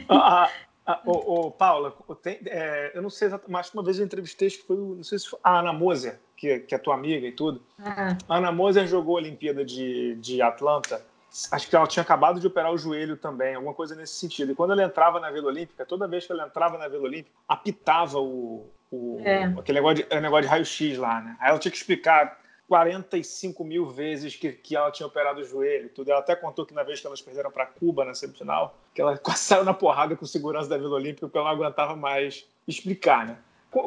[0.08, 0.50] ah,
[0.86, 4.48] ah, oh, oh, Paula, tem, é, eu não sei exatamente, mas uma vez eu entrevistei,
[4.48, 7.26] acho que foi, não sei se foi a Ana Moser, que, que é tua amiga
[7.26, 7.62] e tudo.
[7.78, 8.16] Ah.
[8.26, 11.04] A Ana Moser jogou a Olimpíada de, de Atlanta
[11.52, 14.52] acho que ela tinha acabado de operar o joelho também, alguma coisa nesse sentido.
[14.52, 17.34] E quando ela entrava na Vila Olímpica, toda vez que ela entrava na Vila Olímpica,
[17.48, 19.44] apitava o, o é.
[19.44, 21.36] aquele negócio de, negócio de raio-x lá, né?
[21.40, 25.88] Aí ela tinha que explicar 45 mil vezes que, que ela tinha operado o joelho
[25.88, 26.10] tudo.
[26.10, 29.16] Ela até contou que na vez que elas perderam para Cuba na semifinal, que ela
[29.16, 33.26] quase saiu na porrada com segurança da Vila Olímpica porque ela não aguentava mais explicar,
[33.26, 33.36] né?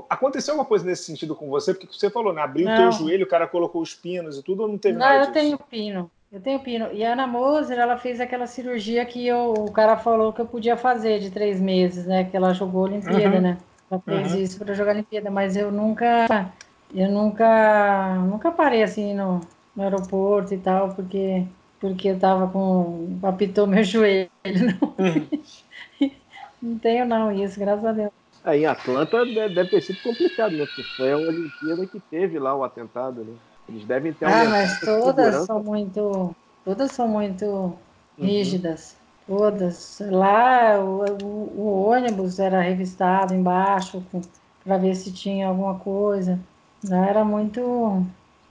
[0.09, 1.73] Aconteceu alguma coisa nesse sentido com você?
[1.73, 2.41] Porque você falou, né?
[2.41, 5.05] Abriu o teu joelho, o cara colocou os pinos e tudo, ou não teve não,
[5.05, 5.31] nada disso?
[5.31, 6.11] Não, eu tenho pino.
[6.33, 6.89] Eu tenho pino.
[6.91, 10.47] E a Ana Moser, ela fez aquela cirurgia que eu, o cara falou que eu
[10.47, 12.23] podia fazer de três meses, né?
[12.23, 13.41] Que ela jogou a Olimpíada, uhum.
[13.41, 13.57] né?
[13.91, 14.41] Ela fez uhum.
[14.41, 16.51] isso para jogar a Olimpíada, mas eu nunca,
[16.91, 19.41] eu nunca, nunca parei assim no,
[19.75, 21.45] no aeroporto e tal, porque,
[21.79, 24.27] porque eu tava com, apitou meu joelho.
[24.43, 26.09] Não, uhum.
[26.59, 28.11] não tenho não isso, graças a Deus.
[28.43, 30.65] Aí em Atlanta deve ter sido complicado, né?
[30.65, 33.35] Porque foi a Olimpíada que teve lá o atentado, né?
[33.67, 36.35] Eles devem ter Ah, mas todas são muito.
[36.65, 37.75] Todas são muito uhum.
[38.17, 38.95] rígidas.
[39.27, 40.01] Todas.
[40.01, 44.03] Lá o, o, o, ônibus era revistado embaixo
[44.63, 46.39] para ver se tinha alguma coisa.
[46.87, 48.05] Lá era muito.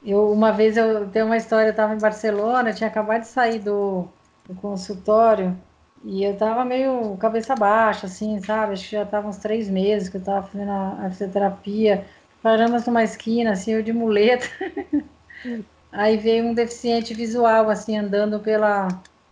[0.04, 3.60] Eu, uma vez eu tenho uma história, eu estava em Barcelona, tinha acabado de sair
[3.60, 4.08] do,
[4.48, 5.56] do consultório
[6.04, 8.72] e eu estava meio cabeça baixa, assim, sabe?
[8.72, 12.04] Acho que já estava uns três meses que eu estava fazendo a, a fisioterapia.
[12.42, 14.46] Paramos numa esquina, assim, eu de muleta.
[15.92, 18.88] Aí veio um deficiente visual, assim, andando pela,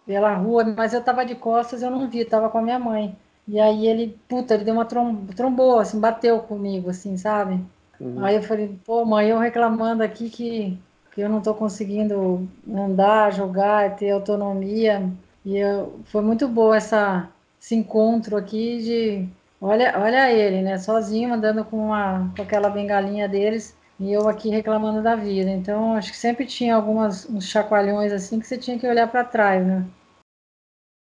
[0.06, 3.16] pela rua, mas eu tava de costas, eu não vi, tava com a minha mãe.
[3.48, 7.60] E aí ele, puta, ele deu uma trom trombou, assim, bateu comigo, assim, sabe?
[7.98, 8.24] Uhum.
[8.24, 10.78] Aí eu falei, pô, mãe, eu reclamando aqui que,
[11.14, 15.10] que eu não tô conseguindo andar, jogar, ter autonomia.
[15.44, 17.28] E eu, foi muito bom essa,
[17.60, 19.28] esse encontro aqui de
[19.60, 20.78] Olha, olha ele, né?
[20.78, 25.50] Sozinho, andando com, uma, com aquela bengalinha deles e eu aqui reclamando da vida.
[25.50, 29.22] Então, acho que sempre tinha algumas uns chacoalhões assim que você tinha que olhar para
[29.22, 29.84] trás, né?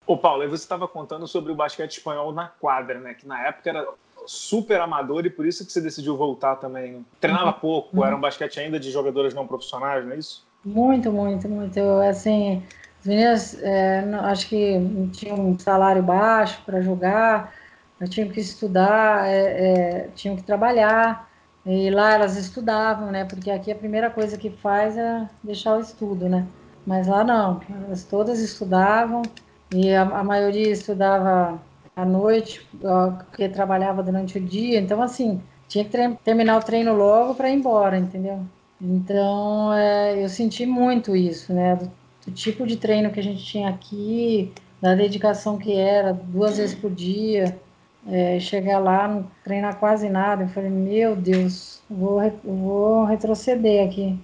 [0.06, 3.14] Ô, Paulo, você estava contando sobre o basquete espanhol na quadra, né?
[3.14, 3.88] Que na época era
[4.26, 7.04] super amador e por isso que você decidiu voltar também.
[7.20, 7.52] Treinava uhum.
[7.60, 8.04] pouco, uhum.
[8.04, 10.46] era um basquete ainda de jogadoras não profissionais, não é isso?
[10.64, 11.80] Muito, muito, muito.
[12.02, 12.62] Assim,
[13.00, 14.78] as meninas é, acho que
[15.12, 17.52] tinham um salário baixo para jogar,
[18.08, 19.40] tinham que estudar, é,
[20.04, 21.30] é, tinham que trabalhar.
[21.64, 23.24] E lá elas estudavam, né?
[23.24, 26.46] Porque aqui a primeira coisa que faz é deixar o estudo, né?
[26.86, 29.22] Mas lá não, elas todas estudavam
[29.72, 31.60] e a, a maioria estudava
[31.94, 32.66] à noite,
[33.26, 34.80] porque trabalhava durante o dia.
[34.80, 38.40] Então, assim, tinha que terminar o treino logo para ir embora, entendeu?
[38.80, 41.76] Então, é, eu senti muito isso, né?
[41.76, 41.90] Do,
[42.26, 46.74] do, tipo de treino que a gente tinha aqui, da dedicação que era, duas vezes
[46.74, 47.58] por dia.
[48.08, 50.44] É, chegar lá, não treinar quase nada.
[50.44, 54.18] Eu falei, meu Deus, vou, vou retroceder aqui.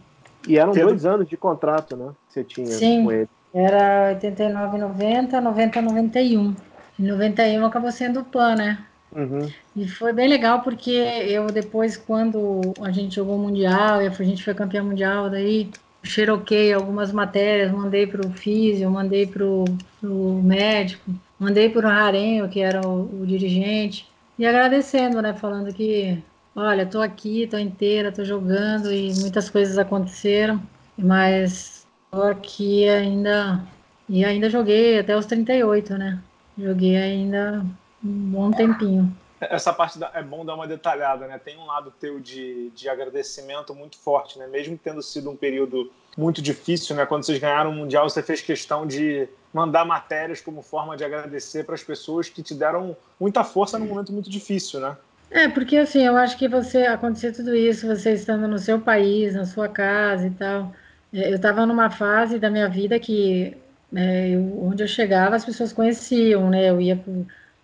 [0.49, 2.11] E eram dois anos de contrato, né?
[2.27, 3.29] Que você tinha Sim, com ele.
[3.55, 6.55] Era 89, 90, 90, 91.
[6.99, 8.79] Em 91 acabou sendo o PAN, né?
[9.15, 9.49] Uhum.
[9.75, 14.45] E foi bem legal porque eu depois, quando a gente jogou o Mundial, a gente
[14.45, 15.71] foi campeão mundial, daí
[16.03, 22.49] xeroquei algumas matérias, mandei para o físio, mandei para o médico, mandei para o Rarenho,
[22.49, 25.35] que era o, o, dirigente, e agradecendo, né?
[25.35, 26.23] Falando que,
[26.55, 30.61] olha, tô aqui, tô inteira, tô jogando e muitas coisas aconteceram,
[30.97, 33.63] mas tô aqui ainda
[34.09, 36.19] e ainda joguei até os 38, né?
[36.57, 37.65] Joguei ainda
[38.03, 39.15] um bom tempinho.
[39.41, 41.39] Essa parte da, é bom dar uma detalhada, né?
[41.39, 44.47] Tem um lado teu de, de agradecimento muito forte, né?
[44.49, 47.07] Mesmo tendo sido um período muito difícil, né?
[47.07, 51.65] Quando vocês ganharam o Mundial, você fez questão de mandar matérias como forma de agradecer
[51.65, 54.97] para as pessoas que te deram muita força num momento muito difícil, né?
[55.31, 59.35] É, porque assim, eu acho que você acontecer tudo isso, você estando no seu país,
[59.35, 60.75] na sua casa e tal.
[61.13, 63.57] É, eu estava numa fase da minha vida que
[63.95, 66.69] é, eu, onde eu chegava as pessoas conheciam, né?
[66.69, 67.01] Eu ia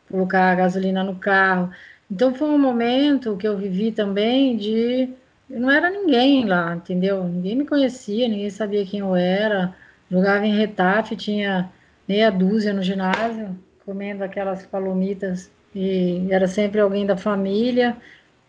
[0.08, 1.70] colocar gasolina no carro.
[2.08, 5.08] Então foi um momento que eu vivi também de
[5.54, 7.22] eu não era ninguém lá, entendeu?
[7.22, 9.72] Ninguém me conhecia, ninguém sabia quem eu era.
[10.10, 11.70] Jogava em Retafe, tinha
[12.08, 17.96] meia dúzia no ginásio, comendo aquelas palomitas e era sempre alguém da família.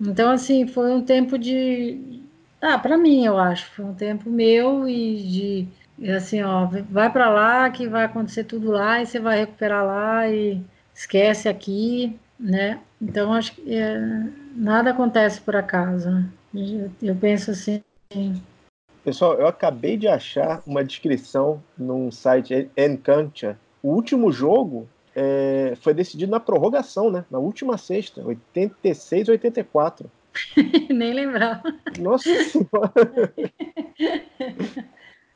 [0.02, 2.24] Então assim, foi um tempo de
[2.60, 5.68] ah, para mim, eu acho, foi um tempo meu e
[6.02, 9.86] de assim, ó, vai para lá que vai acontecer tudo lá e você vai recuperar
[9.86, 10.60] lá e
[10.94, 12.80] esquece aqui, né?
[13.02, 14.00] Então acho que é,
[14.56, 16.10] nada acontece por acaso.
[16.10, 16.30] Né?
[17.02, 17.84] Eu penso assim.
[19.04, 23.58] Pessoal, eu acabei de achar uma descrição num site Encantia.
[23.84, 27.24] O último jogo é, foi decidido na prorrogação, né?
[27.30, 30.10] Na última sexta, 86 84.
[30.90, 31.62] nem lembrava.
[32.00, 33.32] Nossa Senhora!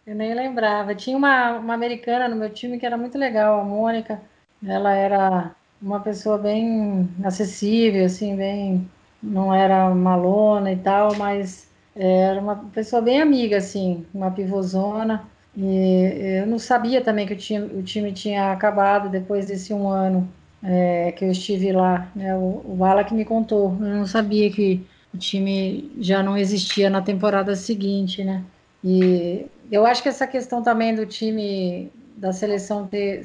[0.06, 0.96] eu nem lembrava.
[0.96, 4.20] Tinha uma, uma americana no meu time que era muito legal, a Mônica.
[4.66, 8.90] Ela era uma pessoa bem acessível, assim, bem.
[9.22, 15.28] Não era malona e tal, mas era uma pessoa bem amiga, assim, uma pivôzona.
[15.58, 19.90] E eu não sabia também que o time, o time tinha acabado depois desse um
[19.90, 20.28] ano
[20.64, 22.10] é, que eu estive lá.
[22.16, 22.36] Né?
[22.36, 23.72] O, o Bala que me contou.
[23.82, 28.44] Eu não sabia que o time já não existia na temporada seguinte, né?
[28.84, 33.24] E eu acho que essa questão também do time, da seleção ter,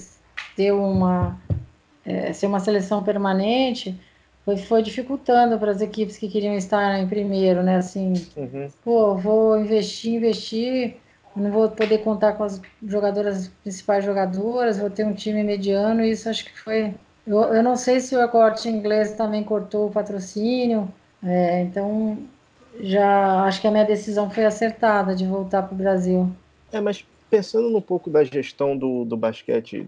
[0.56, 1.38] ter uma
[2.04, 3.98] é, ser uma seleção permanente,
[4.44, 7.76] foi, foi dificultando para as equipes que queriam estar em primeiro, né?
[7.76, 8.68] Assim, uhum.
[8.84, 10.96] pô, vou investir, investir,
[11.34, 16.10] não vou poder contar com as jogadoras, principais jogadoras, vou ter um time mediano, e
[16.10, 16.94] isso acho que foi.
[17.26, 22.18] Eu, eu não sei se o corte inglês também cortou o patrocínio, é, então
[22.80, 26.30] já acho que a minha decisão foi acertada de voltar para o Brasil.
[26.72, 29.86] É, mas pensando um pouco da gestão do, do basquete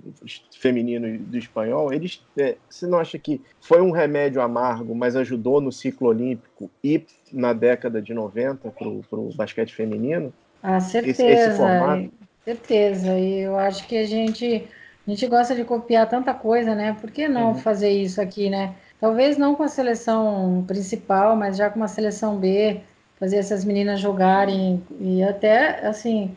[0.58, 5.16] feminino e do espanhol, eles, é, você não acha que foi um remédio amargo, mas
[5.16, 10.32] ajudou no ciclo olímpico e na década de 90 para o basquete feminino?
[10.62, 11.22] Ah, certeza.
[11.24, 12.10] Esse, esse formato?
[12.44, 13.18] Certeza.
[13.18, 14.68] E eu acho que a gente,
[15.06, 16.96] a gente gosta de copiar tanta coisa, né?
[17.00, 17.54] Por que não uhum.
[17.54, 18.74] fazer isso aqui, né?
[19.00, 22.80] Talvez não com a seleção principal, mas já com uma seleção B,
[23.18, 26.34] fazer essas meninas jogarem e até, assim,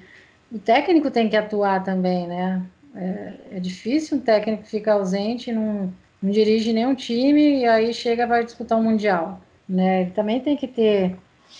[0.51, 2.65] o técnico tem que atuar também, né?
[2.95, 8.25] É, é difícil um técnico ficar ausente, não, não dirige nenhum time e aí chega
[8.27, 10.01] vai disputar um mundial, né?
[10.01, 11.15] Ele também tem que ter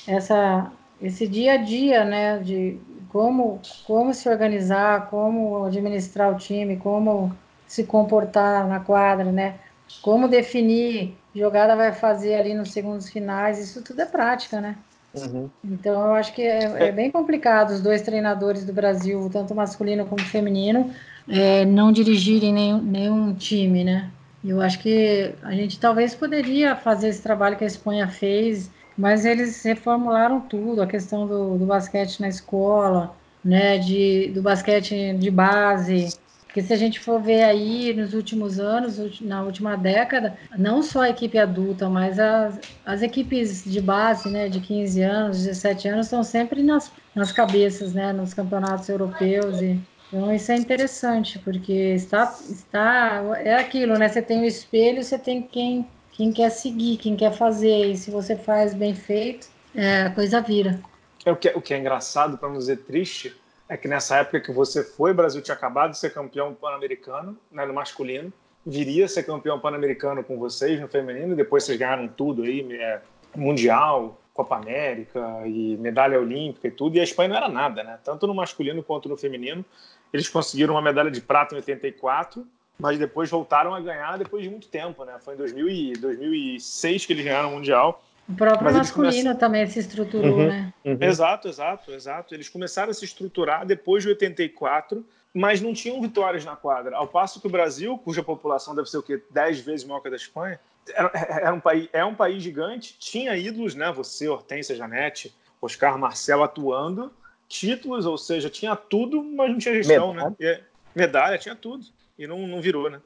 [0.08, 2.40] essa esse dia a dia, né?
[2.40, 7.36] De como como se organizar, como administrar o time, como
[7.68, 9.60] se comportar na quadra, né?
[10.02, 14.78] Como definir jogada vai fazer ali nos segundos finais, isso tudo é prática, né?
[15.14, 15.50] Uhum.
[15.64, 20.06] Então, eu acho que é, é, bem complicado os dois treinadores do Brasil, tanto masculino
[20.06, 20.94] como feminino,
[21.28, 24.12] é, não dirigirem nenhum, nenhum time, né?
[24.44, 29.26] Eu acho que a gente talvez poderia fazer esse trabalho que a Espanha fez, mas
[29.26, 35.32] eles reformularam tudo, a questão do, do basquete na escola, né, de, do basquete de
[35.32, 36.08] base,
[36.50, 41.02] porque se a gente for ver aí nos últimos anos, na última década, não só
[41.02, 46.08] a equipe adulta, mas as, as equipes de base, né, de 15 anos, 17 anos,
[46.08, 49.62] estão sempre nas, nas cabeças, né, nos campeonatos europeus.
[49.62, 54.10] E, então isso é interessante, porque está, está é aquilo, né?
[54.10, 58.12] Você tem o espelho, você tem quem quem quer seguir, quem quer fazer, e se
[58.12, 60.78] você faz bem feito, é, a coisa vira.
[61.24, 63.39] É o que, é, o que é engraçado, para não dizer triste,
[63.70, 67.38] é que nessa época que você foi, o Brasil tinha acabado de ser campeão pan-americano,
[67.52, 68.34] né, no masculino,
[68.66, 73.00] viria ser campeão pan-americano com vocês no feminino, depois vocês ganharam tudo aí, é,
[73.36, 78.00] Mundial, Copa América e medalha olímpica e tudo, e a Espanha não era nada, né?
[78.04, 79.64] Tanto no masculino quanto no feminino.
[80.12, 82.48] Eles conseguiram uma medalha de prata em 84,
[82.80, 85.18] mas depois voltaram a ganhar depois de muito tempo, né?
[85.20, 88.02] Foi em 2000 e 2006 que eles ganharam o Mundial.
[88.30, 89.36] O próprio mas masculino começam...
[89.36, 90.74] também se estruturou, uhum, né?
[90.86, 90.98] Uhum.
[91.02, 92.36] Exato, exato, exato.
[92.36, 95.04] Eles começaram a se estruturar depois de 84,
[95.34, 96.96] mas não tinham vitórias na quadra.
[96.96, 99.22] Ao passo que o Brasil, cuja população deve ser o quê?
[99.32, 100.60] 10 vezes maior que a da Espanha,
[100.94, 101.12] era,
[101.42, 103.92] era um país, é um país gigante, tinha ídolos, né?
[103.92, 107.12] Você, Hortência, Janete, Oscar Marcel atuando,
[107.48, 110.24] títulos, ou seja, tinha tudo, mas não tinha gestão, né?
[110.24, 110.36] medalha.
[110.40, 110.64] né?
[110.96, 111.84] E, medalha, tinha tudo
[112.18, 113.02] e não, não virou, né?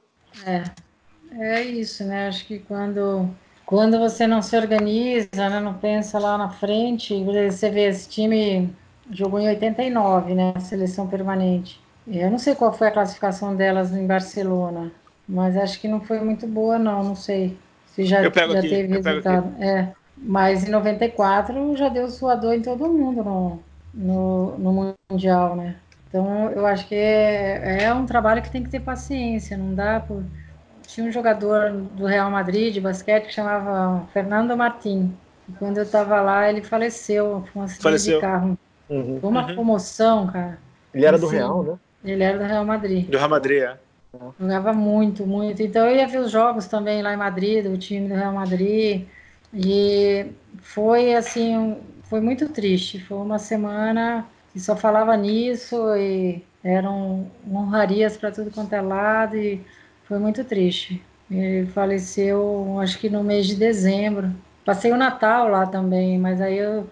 [0.46, 0.64] É,
[1.40, 2.28] é isso, né?
[2.28, 3.30] Acho que quando,
[3.74, 8.72] quando você não se organiza, né, não pensa lá na frente, você vê esse time
[9.10, 10.54] jogou em 89, né?
[10.60, 11.82] Seleção permanente.
[12.06, 14.92] Eu não sei qual foi a classificação delas em Barcelona,
[15.28, 17.04] mas acho que não foi muito boa, não.
[17.04, 17.58] Não sei
[17.88, 19.56] se já, já aqui, teve resultado.
[19.60, 23.60] É, mas em 94 já deu suador em todo mundo no,
[23.92, 25.78] no, no Mundial, né?
[26.08, 30.00] Então, eu acho que é, é um trabalho que tem que ter paciência, não dá
[30.00, 30.24] por...
[30.94, 35.12] Tinha um jogador do Real Madrid de basquete que chamava Fernando Martin.
[35.50, 38.16] E quando eu estava lá, ele faleceu com um acidente faleceu.
[38.16, 38.58] de carro.
[38.88, 39.18] Uhum.
[39.20, 39.56] Foi uma uhum.
[39.56, 40.60] comoção, cara.
[40.94, 41.78] Ele era assim, do Real, né?
[42.06, 43.10] Ele era do Real Madrid.
[43.10, 43.78] Do Real Madrid, é.
[44.40, 45.64] Jogava muito, muito.
[45.64, 49.08] Então eu ia ver os jogos também lá em Madrid, do time do Real Madrid.
[49.52, 50.28] E
[50.62, 53.00] foi assim, foi muito triste.
[53.00, 59.36] Foi uma semana e só falava nisso e eram honrarias para tudo quanto é lado
[59.36, 59.66] e
[60.06, 61.02] foi muito triste.
[61.30, 64.32] Ele faleceu, acho que no mês de dezembro.
[64.66, 66.90] Passei o Natal lá também, mas aí eu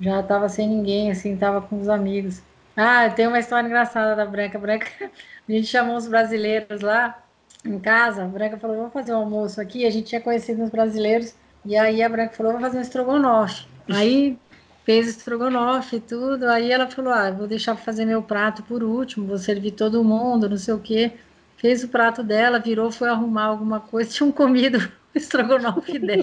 [0.00, 2.42] já estava sem ninguém, assim, estava com os amigos.
[2.76, 4.58] Ah, tem uma história engraçada da Branca.
[4.58, 4.86] Branca,
[5.48, 7.22] a gente chamou os brasileiros lá
[7.64, 8.24] em casa.
[8.24, 9.86] A Branca falou: vamos fazer um almoço aqui.
[9.86, 11.34] A gente tinha conhecido os brasileiros.
[11.64, 13.66] E aí a Branca falou: vamos fazer um estrogonofe.
[13.90, 14.38] Aí
[14.84, 16.48] fez estrogonofe e tudo.
[16.48, 20.48] Aí ela falou: Ah, vou deixar fazer meu prato por último, vou servir todo mundo,
[20.48, 21.12] não sei o quê.
[21.64, 24.82] Fez o prato dela, virou, foi arrumar alguma coisa, tinham comido o
[25.16, 26.22] estrogonofe dela.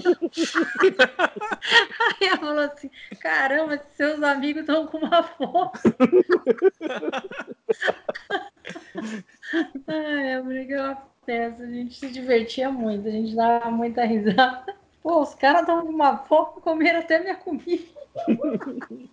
[2.20, 2.88] Aí ela falou assim:
[3.20, 5.72] Caramba, seus amigos estão com uma fome.
[9.88, 14.04] Ai, a briga é uma peça, a gente se divertia muito, a gente dava muita
[14.04, 14.76] risada.
[15.02, 17.82] Pô, os caras estão com uma fome, comeram até minha comida.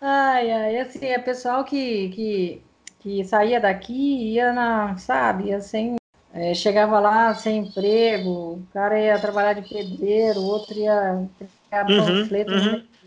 [0.00, 2.62] ai, ai, assim, é pessoal que, que,
[3.00, 5.96] que saía daqui ia na, sabe, ia sem,
[6.32, 11.90] é, chegava lá sem emprego, o cara ia trabalhar de pedreiro, o outro ia pegar
[11.90, 12.52] uhum, panfleto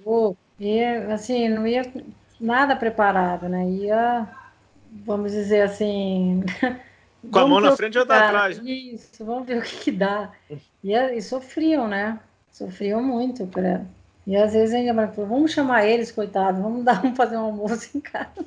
[0.05, 0.35] uhum.
[0.59, 1.83] e assim, não ia
[2.39, 3.67] nada preparado, né?
[3.69, 4.27] Ia,
[5.05, 6.43] vamos dizer assim.
[7.31, 8.59] Com a mão na frente e outra atrás.
[8.61, 10.29] Isso, vamos ver o que, que dá.
[10.83, 12.19] E, e sofriam, né?
[12.51, 13.47] Sofriam muito.
[13.47, 13.81] Pra...
[14.27, 17.97] E às vezes ainda falou, vamos chamar eles, coitados, vamos dar um fazer um almoço
[17.97, 18.43] em casa.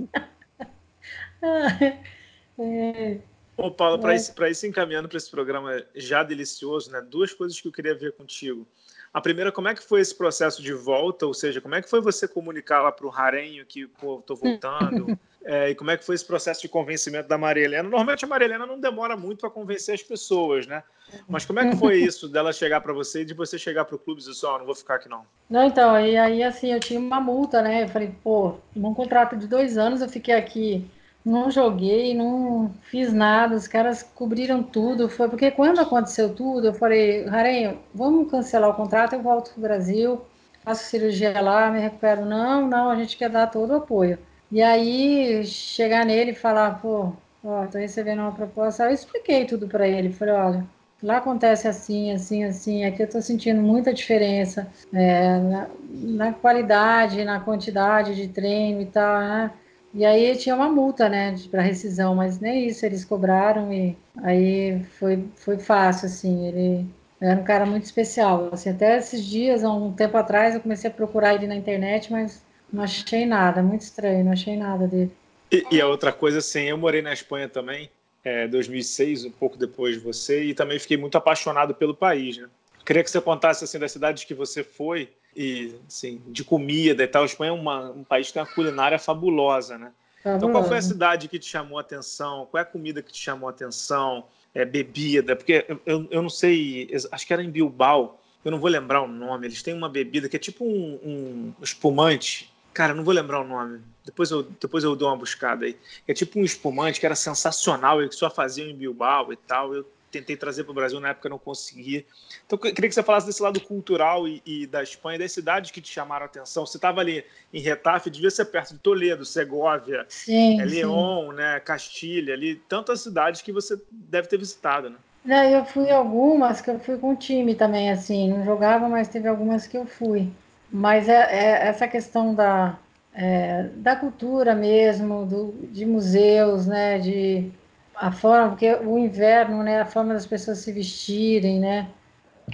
[2.59, 3.19] é.
[3.57, 7.01] Ô, Paulo, para isso, isso encaminhando para esse programa já delicioso, né?
[7.01, 8.67] Duas coisas que eu queria ver contigo.
[9.15, 11.25] A primeira, como é que foi esse processo de volta?
[11.25, 14.35] Ou seja, como é que foi você comunicar lá para o Rarenho que, pô, tô
[14.35, 15.19] voltando?
[15.49, 17.85] É, e como é que foi esse processo de convencimento da Maria Helena?
[17.85, 20.83] Normalmente a Maria Helena não demora muito para convencer as pessoas, né?
[21.29, 23.95] Mas como é que foi isso dela chegar para você e de você chegar para
[23.95, 25.25] o clube e dizer só, oh, não vou ficar aqui não?
[25.49, 27.85] Não, então, e aí assim, eu tinha uma multa, né?
[27.85, 30.85] Eu falei, pô, num contrato de dois anos eu fiquei aqui,
[31.27, 35.09] não joguei, não fiz nada, os caras cobriram tudo.
[35.09, 39.63] Foi porque quando aconteceu tudo, eu falei, Rarenho, vamos cancelar o contrato, eu volto pro
[39.63, 40.21] Brasil,
[40.65, 42.25] faço cirurgia lá, me recupero.
[42.25, 44.19] Não, não, a gente quer dar todo o apoio.
[44.53, 47.13] E aí chegar nele e falar, pô,
[47.45, 48.85] ó, tô recebendo uma proposta.
[48.85, 50.13] Eu expliquei tudo para ele.
[50.13, 50.67] Falei, olha,
[51.03, 52.85] lá acontece assim, assim, assim.
[52.85, 58.87] Aqui eu tô sentindo muita diferença é, na, na, qualidade, na quantidade de treino e
[58.87, 59.51] tal, né?
[59.97, 64.85] E aí tinha uma multa, né, para rescisão, mas nem isso eles cobraram e aí
[64.99, 66.47] foi, foi fácil, assim.
[66.47, 66.87] Ele
[67.19, 68.51] era um cara muito especial.
[68.53, 72.13] Assim, até esses dias, há um tempo atrás, eu comecei a procurar ele na internet,
[72.13, 75.11] mas não achei nada, muito estranho, não achei nada dele.
[75.51, 77.89] E, e a outra coisa, assim, eu morei na Espanha também,
[78.23, 82.49] é, 2006, um pouco depois de você, e também fiquei muito apaixonado pelo país, né?
[82.85, 87.07] Queria que você contasse, assim, das cidades que você foi, e, assim, de comida e
[87.07, 87.23] tal.
[87.23, 89.93] A Espanha é uma, um país que tem uma culinária fabulosa, né?
[90.21, 92.49] Então, qual foi a cidade que te chamou a atenção?
[92.51, 94.25] Qual é a comida que te chamou a atenção?
[94.53, 95.37] É, bebida?
[95.37, 99.03] Porque eu, eu, eu não sei, acho que era em Bilbao, eu não vou lembrar
[99.03, 99.47] o nome.
[99.47, 102.53] Eles têm uma bebida que é tipo um, um espumante.
[102.73, 103.81] Cara, eu não vou lembrar o nome.
[104.05, 105.77] Depois eu, depois eu dou uma buscada aí.
[106.09, 109.75] É tipo um espumante que era sensacional e que só faziam em Bilbao e tal.
[109.75, 112.07] Eu tentei trazer para o Brasil, na época não consegui.
[112.47, 115.71] Então, eu queria que você falasse desse lado cultural e, e da Espanha, das cidades
[115.71, 116.65] que te chamaram a atenção.
[116.65, 121.61] Você estava ali em Retafe, devia ser perto de Toledo, Segóvia, sim, é, León, né,
[121.61, 124.97] Castilha, ali, tantas cidades que você deve ter visitado, né?
[125.25, 129.27] Não, eu fui algumas que eu fui com time também, assim, não jogava, mas teve
[129.27, 130.31] algumas que eu fui.
[130.71, 132.79] Mas é, é essa questão da,
[133.13, 137.51] é, da cultura mesmo, do, de museus, né, de
[137.97, 141.89] a forma, porque o inverno, né, a forma das pessoas se vestirem, né,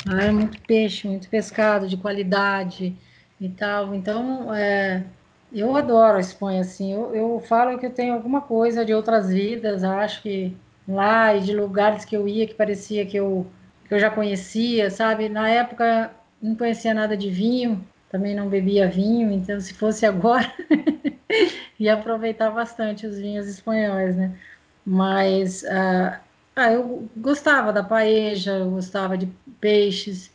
[0.06, 2.96] ah, é muito peixe, muito pescado de qualidade
[3.40, 5.04] e tal, então é,
[5.52, 9.28] eu adoro a Espanha, assim, eu, eu falo que eu tenho alguma coisa de outras
[9.28, 10.56] vidas, acho que
[10.88, 13.46] lá e de lugares que eu ia que parecia que eu,
[13.88, 18.88] que eu já conhecia, sabe, na época não conhecia nada de vinho, também não bebia
[18.88, 20.52] vinho, então se fosse agora,
[21.80, 24.38] ia aproveitar bastante os vinhos espanhóis, né?
[24.84, 26.18] Mas uh,
[26.56, 29.26] ah, eu gostava da paeja, eu gostava de
[29.60, 30.30] peixes.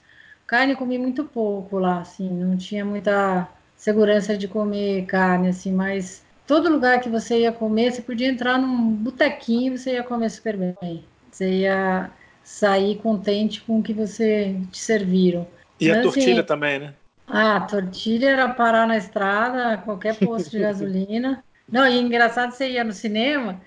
[0.46, 6.26] Carne comi muito pouco lá, assim, não tinha muita segurança de comer carne, assim, mas
[6.48, 10.58] todo lugar que você ia comer, você podia entrar num botequinho, você ia comer super
[10.58, 11.04] bem.
[11.32, 12.10] Você ia
[12.44, 15.46] sair contente com o que você te serviram.
[15.80, 16.94] E mas, a tortilha assim, também, né?
[17.28, 21.44] Ah, tortilha era parar na estrada, qualquer posto de gasolina.
[21.70, 23.62] Não, e engraçado, você ia no cinema,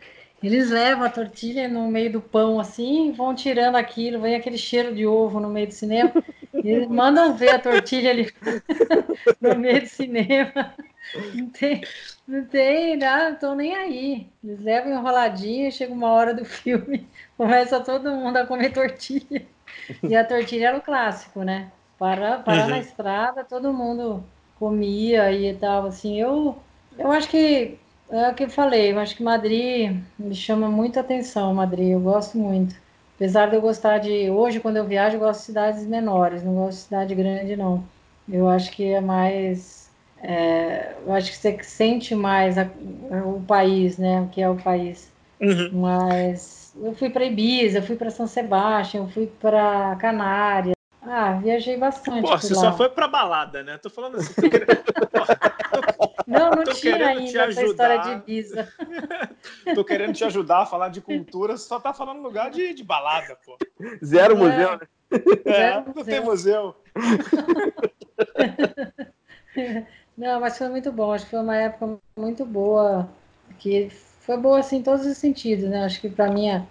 [0.46, 4.94] eles levam a tortilha no meio do pão assim, vão tirando aquilo, vem aquele cheiro
[4.94, 6.12] de ovo no meio do cinema,
[6.54, 8.32] e eles mandam ver a tortilha ali
[9.40, 10.74] no meio do cinema.
[11.34, 11.82] Não tem,
[12.26, 14.28] não tem, não estão nem aí.
[14.42, 19.46] Eles levam enroladinha, chega uma hora do filme, começa todo mundo a comer tortilha.
[20.02, 21.70] E a tortilha era o clássico, né?
[21.98, 22.70] Para, parar uhum.
[22.70, 24.24] na estrada, todo mundo
[24.58, 26.56] comia e tal, assim, eu,
[26.98, 27.78] eu acho que
[28.10, 32.00] é o que eu falei, eu acho que Madrid me chama muita atenção, Madrid, eu
[32.00, 32.74] gosto muito.
[33.16, 36.54] Apesar de eu gostar de, hoje quando eu viajo, eu gosto de cidades menores, não
[36.54, 37.84] gosto de cidade grande não.
[38.28, 39.90] Eu acho que é mais,
[40.22, 42.68] é, eu acho que você sente mais a,
[43.26, 45.10] o país, né, o que é o país.
[45.40, 45.70] Uhum.
[45.72, 51.32] Mas eu fui para Ibiza, eu fui para São Sebastião, eu fui para Canárias, ah,
[51.32, 52.22] viajei bastante.
[52.22, 52.60] Pô, você lá.
[52.60, 53.78] só foi pra balada, né?
[53.78, 54.34] Tô falando assim.
[54.34, 55.80] Tô.
[56.26, 58.68] não, não tinha ainda essa história de Ibiza.
[59.74, 62.84] tô querendo te ajudar a falar de cultura, você só tá falando lugar de, de
[62.84, 63.56] balada, pô.
[64.04, 64.36] Zero é.
[64.36, 64.86] museu, né?
[65.44, 66.04] É, Zero não museu.
[66.04, 66.76] tem museu.
[70.16, 71.12] não, mas foi muito bom.
[71.12, 73.08] Acho que foi uma época muito boa.
[73.58, 73.90] Que
[74.20, 75.84] foi boa assim, em todos os sentidos, né?
[75.84, 76.64] Acho que para mim a,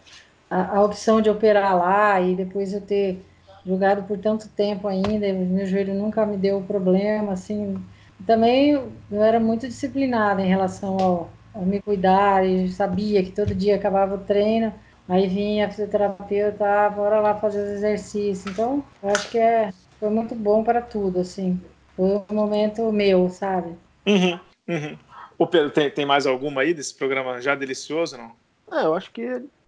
[0.49, 3.21] a opção de operar lá e depois eu ter
[3.65, 7.77] jogado por tanto tempo ainda, meu joelho nunca me deu problema, assim.
[8.26, 13.55] Também eu era muito disciplinada em relação ao, ao me cuidar e sabia que todo
[13.55, 14.74] dia acabava o treino,
[15.07, 18.45] aí vinha a fisioterapeuta, ah, bora lá fazer os exercícios.
[18.45, 21.59] Então, eu acho que é, foi muito bom para tudo, assim.
[21.95, 23.76] Foi um momento meu, sabe?
[24.07, 24.97] Uhum, uhum.
[25.38, 28.36] Ô Pedro, tem, tem mais alguma aí desse programa já delicioso, não?
[28.70, 29.22] Ah, eu acho que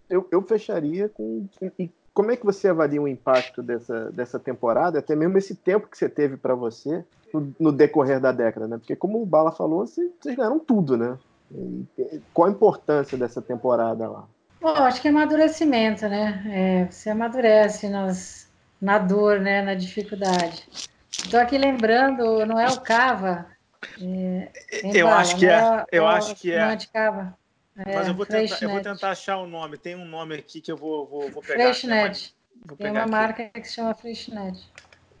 [0.08, 1.48] eu, eu fecharia com
[2.14, 5.96] como é que você avalia o impacto dessa, dessa temporada, até mesmo esse tempo que
[5.96, 8.76] você teve para você no, no, decorrer da década, né?
[8.76, 11.16] Porque como o Bala falou, vocês, vocês ganharam tudo, né?
[11.50, 14.24] E, qual a importância dessa temporada lá?
[14.60, 16.42] Bom, acho que é amadurecimento, né?
[16.48, 18.48] É, você amadurece nas,
[18.80, 19.62] na dor, né?
[19.62, 20.66] Na dificuldade.
[21.10, 23.46] Estou aqui lembrando, não é o Cava?
[24.00, 24.50] É,
[24.82, 25.50] eu Bala, acho que é.
[25.50, 26.60] é eu acho que é.
[26.60, 27.41] Não é de Cava.
[27.84, 29.76] É, Mas eu vou, tentar, eu vou tentar achar o um nome.
[29.76, 31.64] Tem um nome aqui que eu vou, vou, vou pegar.
[31.64, 32.34] Freshnet.
[32.78, 33.10] Tem uma aqui.
[33.10, 34.58] marca que se chama Freshnet.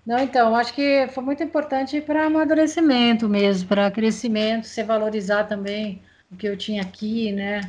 [0.04, 6.02] Não, então, acho que foi muito importante para amadurecimento mesmo, para crescimento, você valorizar também
[6.30, 7.60] o que eu tinha aqui, né?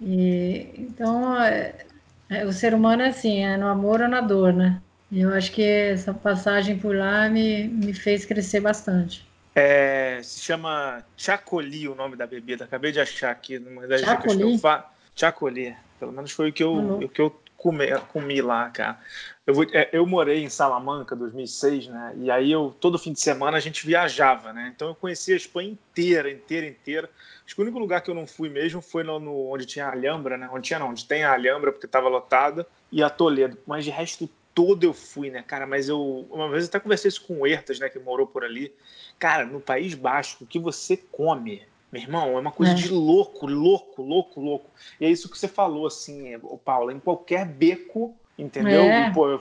[0.00, 1.84] E, então, é,
[2.30, 4.80] é, o ser humano é assim, é no amor ou na dor, né?
[5.10, 9.30] E eu acho que essa passagem por lá me, me fez crescer bastante.
[9.54, 12.64] É, se chama Chacoli o nome da bebida.
[12.64, 14.86] Acabei de achar aqui numa das dicas que eu faço.
[15.14, 15.76] Chacoli.
[15.98, 17.04] Pelo menos foi o que eu, uhum.
[17.04, 17.30] o que eu
[17.62, 18.98] comi, comi lá, cara.
[19.46, 22.14] Eu, vou, é, eu morei em Salamanca 2006, né?
[22.16, 24.72] E aí eu todo fim de semana a gente viajava, né?
[24.74, 27.10] Então eu conheci a Espanha inteira, inteira, inteira.
[27.44, 29.86] Acho que o único lugar que eu não fui mesmo foi no, no onde tinha
[29.86, 30.48] a Alhambra, né?
[30.52, 33.58] Onde tinha não, onde tem a Alhambra porque estava lotada e a Toledo.
[33.66, 35.66] Mas de resto todo eu fui, né, cara?
[35.66, 38.72] Mas eu uma vez até conversei isso com o Ertas, né, que morou por ali.
[39.18, 42.74] Cara, no País Basco, o que você come, meu irmão, é uma coisa é.
[42.74, 44.70] de louco, louco, louco, louco.
[45.00, 48.82] E é isso que você falou, assim, Paula, em qualquer beco Entendeu?
[48.82, 49.10] É.
[49.10, 49.40] Pô, eu,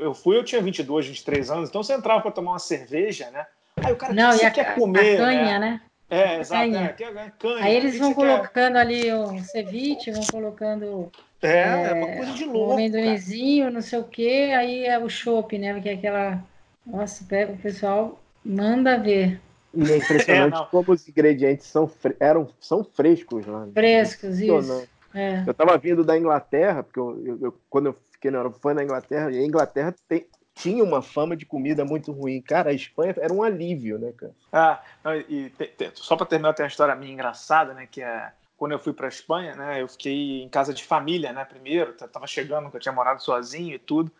[0.00, 3.46] eu, fui, eu tinha 22, 23 anos, então você entrava para tomar uma cerveja, né?
[3.76, 5.14] Aí o cara, Não, que você a, quer comer?
[5.14, 5.58] A canha, né?
[5.58, 5.80] né?
[6.10, 6.70] É, exato.
[6.70, 6.96] Canha.
[6.98, 8.80] É, canha, Aí eles vão colocando quer?
[8.80, 11.10] ali um ceviche, vão colocando.
[11.44, 12.70] É, é, é uma coisa de louco.
[12.70, 15.74] Um amendoinzinho, não sei o quê, aí é o chopp, né?
[15.74, 16.42] Porque é aquela.
[16.86, 19.40] Nossa, o pessoal manda ver.
[19.74, 22.16] E é impressionante é, como os ingredientes são, fre...
[22.18, 23.66] eram, são frescos lá.
[23.72, 24.88] Frescos, isso.
[25.14, 25.42] É.
[25.46, 28.74] Eu estava vindo da Inglaterra, porque eu, eu, eu, quando eu fiquei na Europa, foi
[28.74, 32.40] na Inglaterra, e a Inglaterra tem, tinha uma fama de comida muito ruim.
[32.40, 34.32] Cara, a Espanha era um alívio, né, cara?
[34.52, 34.82] Ah,
[35.28, 38.72] e te, te, só para terminar, tem uma história minha engraçada, né, que é quando
[38.72, 42.70] eu fui para Espanha, né, eu fiquei em casa de família, né, primeiro, tava chegando,
[42.72, 44.10] eu tinha morado sozinho e tudo.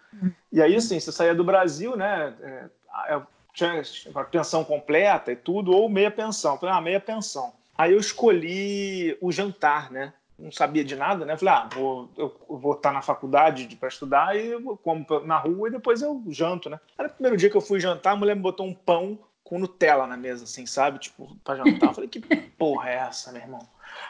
[0.52, 3.82] E aí, assim, você saía do Brasil, né, é, eu tinha
[4.30, 6.54] pensão completa e tudo, ou meia pensão.
[6.54, 7.52] Eu falei, ah, meia pensão.
[7.78, 10.12] Aí eu escolhi o jantar, né?
[10.38, 11.36] não sabia de nada, né?
[11.36, 15.68] Falei, ah, vou, eu vou estar na faculdade para estudar e eu como na rua
[15.68, 16.78] e depois eu janto, né?
[16.98, 19.58] Era o primeiro dia que eu fui jantar, a mulher me botou um pão com
[19.58, 20.98] Nutella na mesa, assim, sabe?
[20.98, 21.90] Tipo, para jantar.
[21.90, 22.20] Eu falei, que
[22.58, 23.60] porra é essa, meu irmão?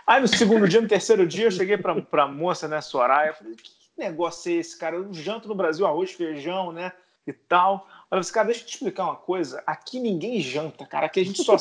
[0.07, 3.55] Aí no segundo dia, no terceiro dia, eu cheguei pra, pra moça, né, Soraya, falei,
[3.55, 4.97] que negócio é esse, cara?
[4.97, 6.93] Eu janto no Brasil arroz, feijão, né?
[7.27, 7.89] E tal.
[8.11, 9.63] Olha, cara, deixa eu te explicar uma coisa.
[9.67, 11.07] Aqui ninguém janta, cara.
[11.07, 11.57] Aqui a gente só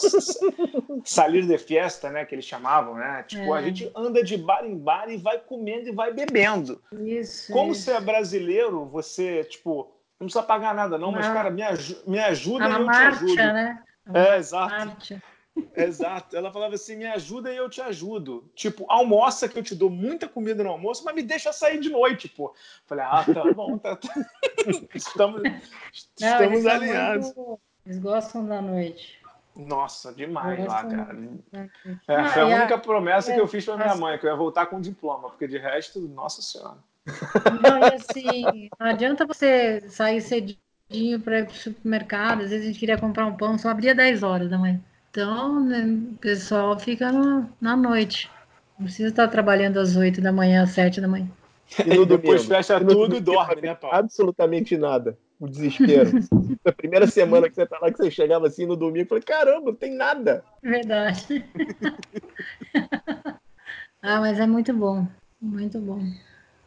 [1.06, 2.26] salir de festa, né?
[2.26, 3.24] Que eles chamavam, né?
[3.24, 3.60] Tipo, é.
[3.60, 6.82] a gente anda de bar em bar e vai comendo e vai bebendo.
[6.92, 7.52] Isso.
[7.54, 7.84] Como isso.
[7.84, 9.90] você é brasileiro, você, tipo,
[10.20, 13.20] não precisa pagar nada, não, mas, cara, me, aj me ajuda a e eu marcha,
[13.20, 13.36] te ajudo.
[13.36, 13.84] Né?
[14.14, 14.86] É, exato.
[14.86, 15.24] Marcha.
[15.76, 16.36] Exato.
[16.36, 18.50] Ela falava assim: me ajuda e eu te ajudo.
[18.56, 21.90] Tipo, almoça que eu te dou muita comida no almoço, mas me deixa sair de
[21.90, 22.54] noite, pô.
[22.86, 23.96] Falei, ah, tá bom, tá.
[23.96, 24.10] tá.
[24.94, 25.52] estamos Não,
[26.20, 27.34] estamos alinhados.
[27.36, 27.60] Muito...
[27.86, 29.22] Eles gostam da noite.
[29.56, 31.16] Nossa, demais lá, cara.
[32.08, 32.80] É, ah, foi a única a...
[32.80, 35.48] promessa é, que eu fiz pra minha mãe, que eu ia voltar com diploma, porque
[35.48, 36.78] de resto, nossa senhora.
[37.62, 42.68] Não, e assim, não adianta você sair cedinho para ir pro supermercado, às vezes a
[42.70, 44.82] gente queria comprar um pão, só abria 10 horas da manhã.
[45.14, 48.32] Então, né, o pessoal fica no, na noite.
[48.80, 51.30] Não precisa estar trabalhando às 8 da manhã, às 7 da manhã.
[51.86, 53.96] E no depois fecha e tudo e dorme, né, Paulo?
[53.96, 55.16] Absolutamente nada.
[55.40, 56.20] O desespero.
[56.66, 59.24] a primeira semana que você tá lá, que você chegava assim no domingo, eu falei,
[59.24, 60.44] caramba, não tem nada.
[60.64, 61.46] Verdade.
[64.02, 65.06] ah, mas é muito bom.
[65.40, 66.02] Muito bom.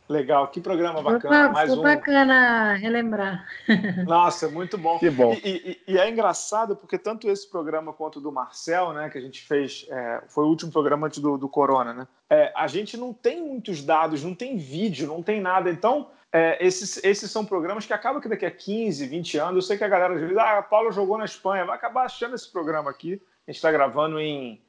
[0.08, 1.44] Legal, que programa bacana.
[1.46, 1.82] Foi, mais um.
[1.82, 3.44] bacana relembrar.
[4.06, 4.98] Nossa, muito bom.
[4.98, 5.32] Que bom.
[5.32, 9.18] E, e, e, é engraçado porque tanto esse programa quanto o do Marcel, né, que
[9.18, 12.08] a gente fez, é, foi o último programa antes do, do Corona, né?
[12.30, 15.70] É, a gente não tem muitos dados, não tem vídeo, não tem nada.
[15.70, 19.62] Então, é, esses, esses são programas que acabam que daqui a 15, 20 anos, eu
[19.62, 22.36] sei que a galera às vezes, ah, a Paula jogou na Espanha, vai acabar achando
[22.36, 23.20] esse programa aqui.
[23.46, 24.62] A gente está gravando em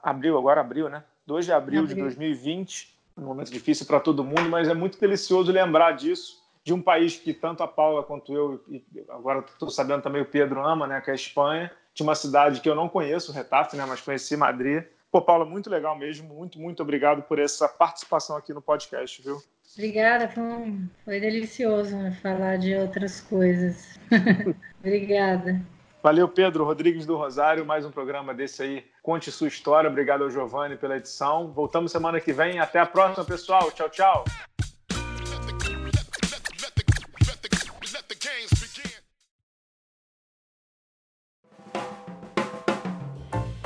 [0.00, 1.02] abril, agora abril, né?
[1.26, 1.96] 2 de abril, abril.
[1.96, 6.72] de 2020 um momento difícil para todo mundo, mas é muito delicioso lembrar disso, de
[6.72, 10.64] um país que tanto a Paula quanto eu, e agora estou sabendo também o Pedro
[10.64, 13.84] ama, né, que é a Espanha, de uma cidade que eu não conheço, Retafe, né,
[13.86, 14.84] mas conheci Madrid.
[15.10, 19.42] Pô, Paula, muito legal mesmo, muito, muito obrigado por essa participação aqui no podcast, viu?
[19.74, 23.98] Obrigada, foi, foi delicioso né, falar de outras coisas.
[24.78, 25.60] Obrigada.
[26.02, 28.84] Valeu, Pedro Rodrigues do Rosário, mais um programa desse aí.
[29.02, 29.88] Conte sua história.
[29.88, 31.52] Obrigado ao Giovanni pela edição.
[31.52, 32.58] Voltamos semana que vem.
[32.58, 33.70] Até a próxima, pessoal.
[33.72, 34.24] Tchau, tchau.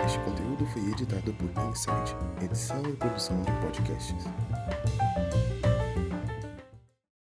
[0.05, 4.25] Este conteúdo foi editado por Insight, edição e produção de podcasts.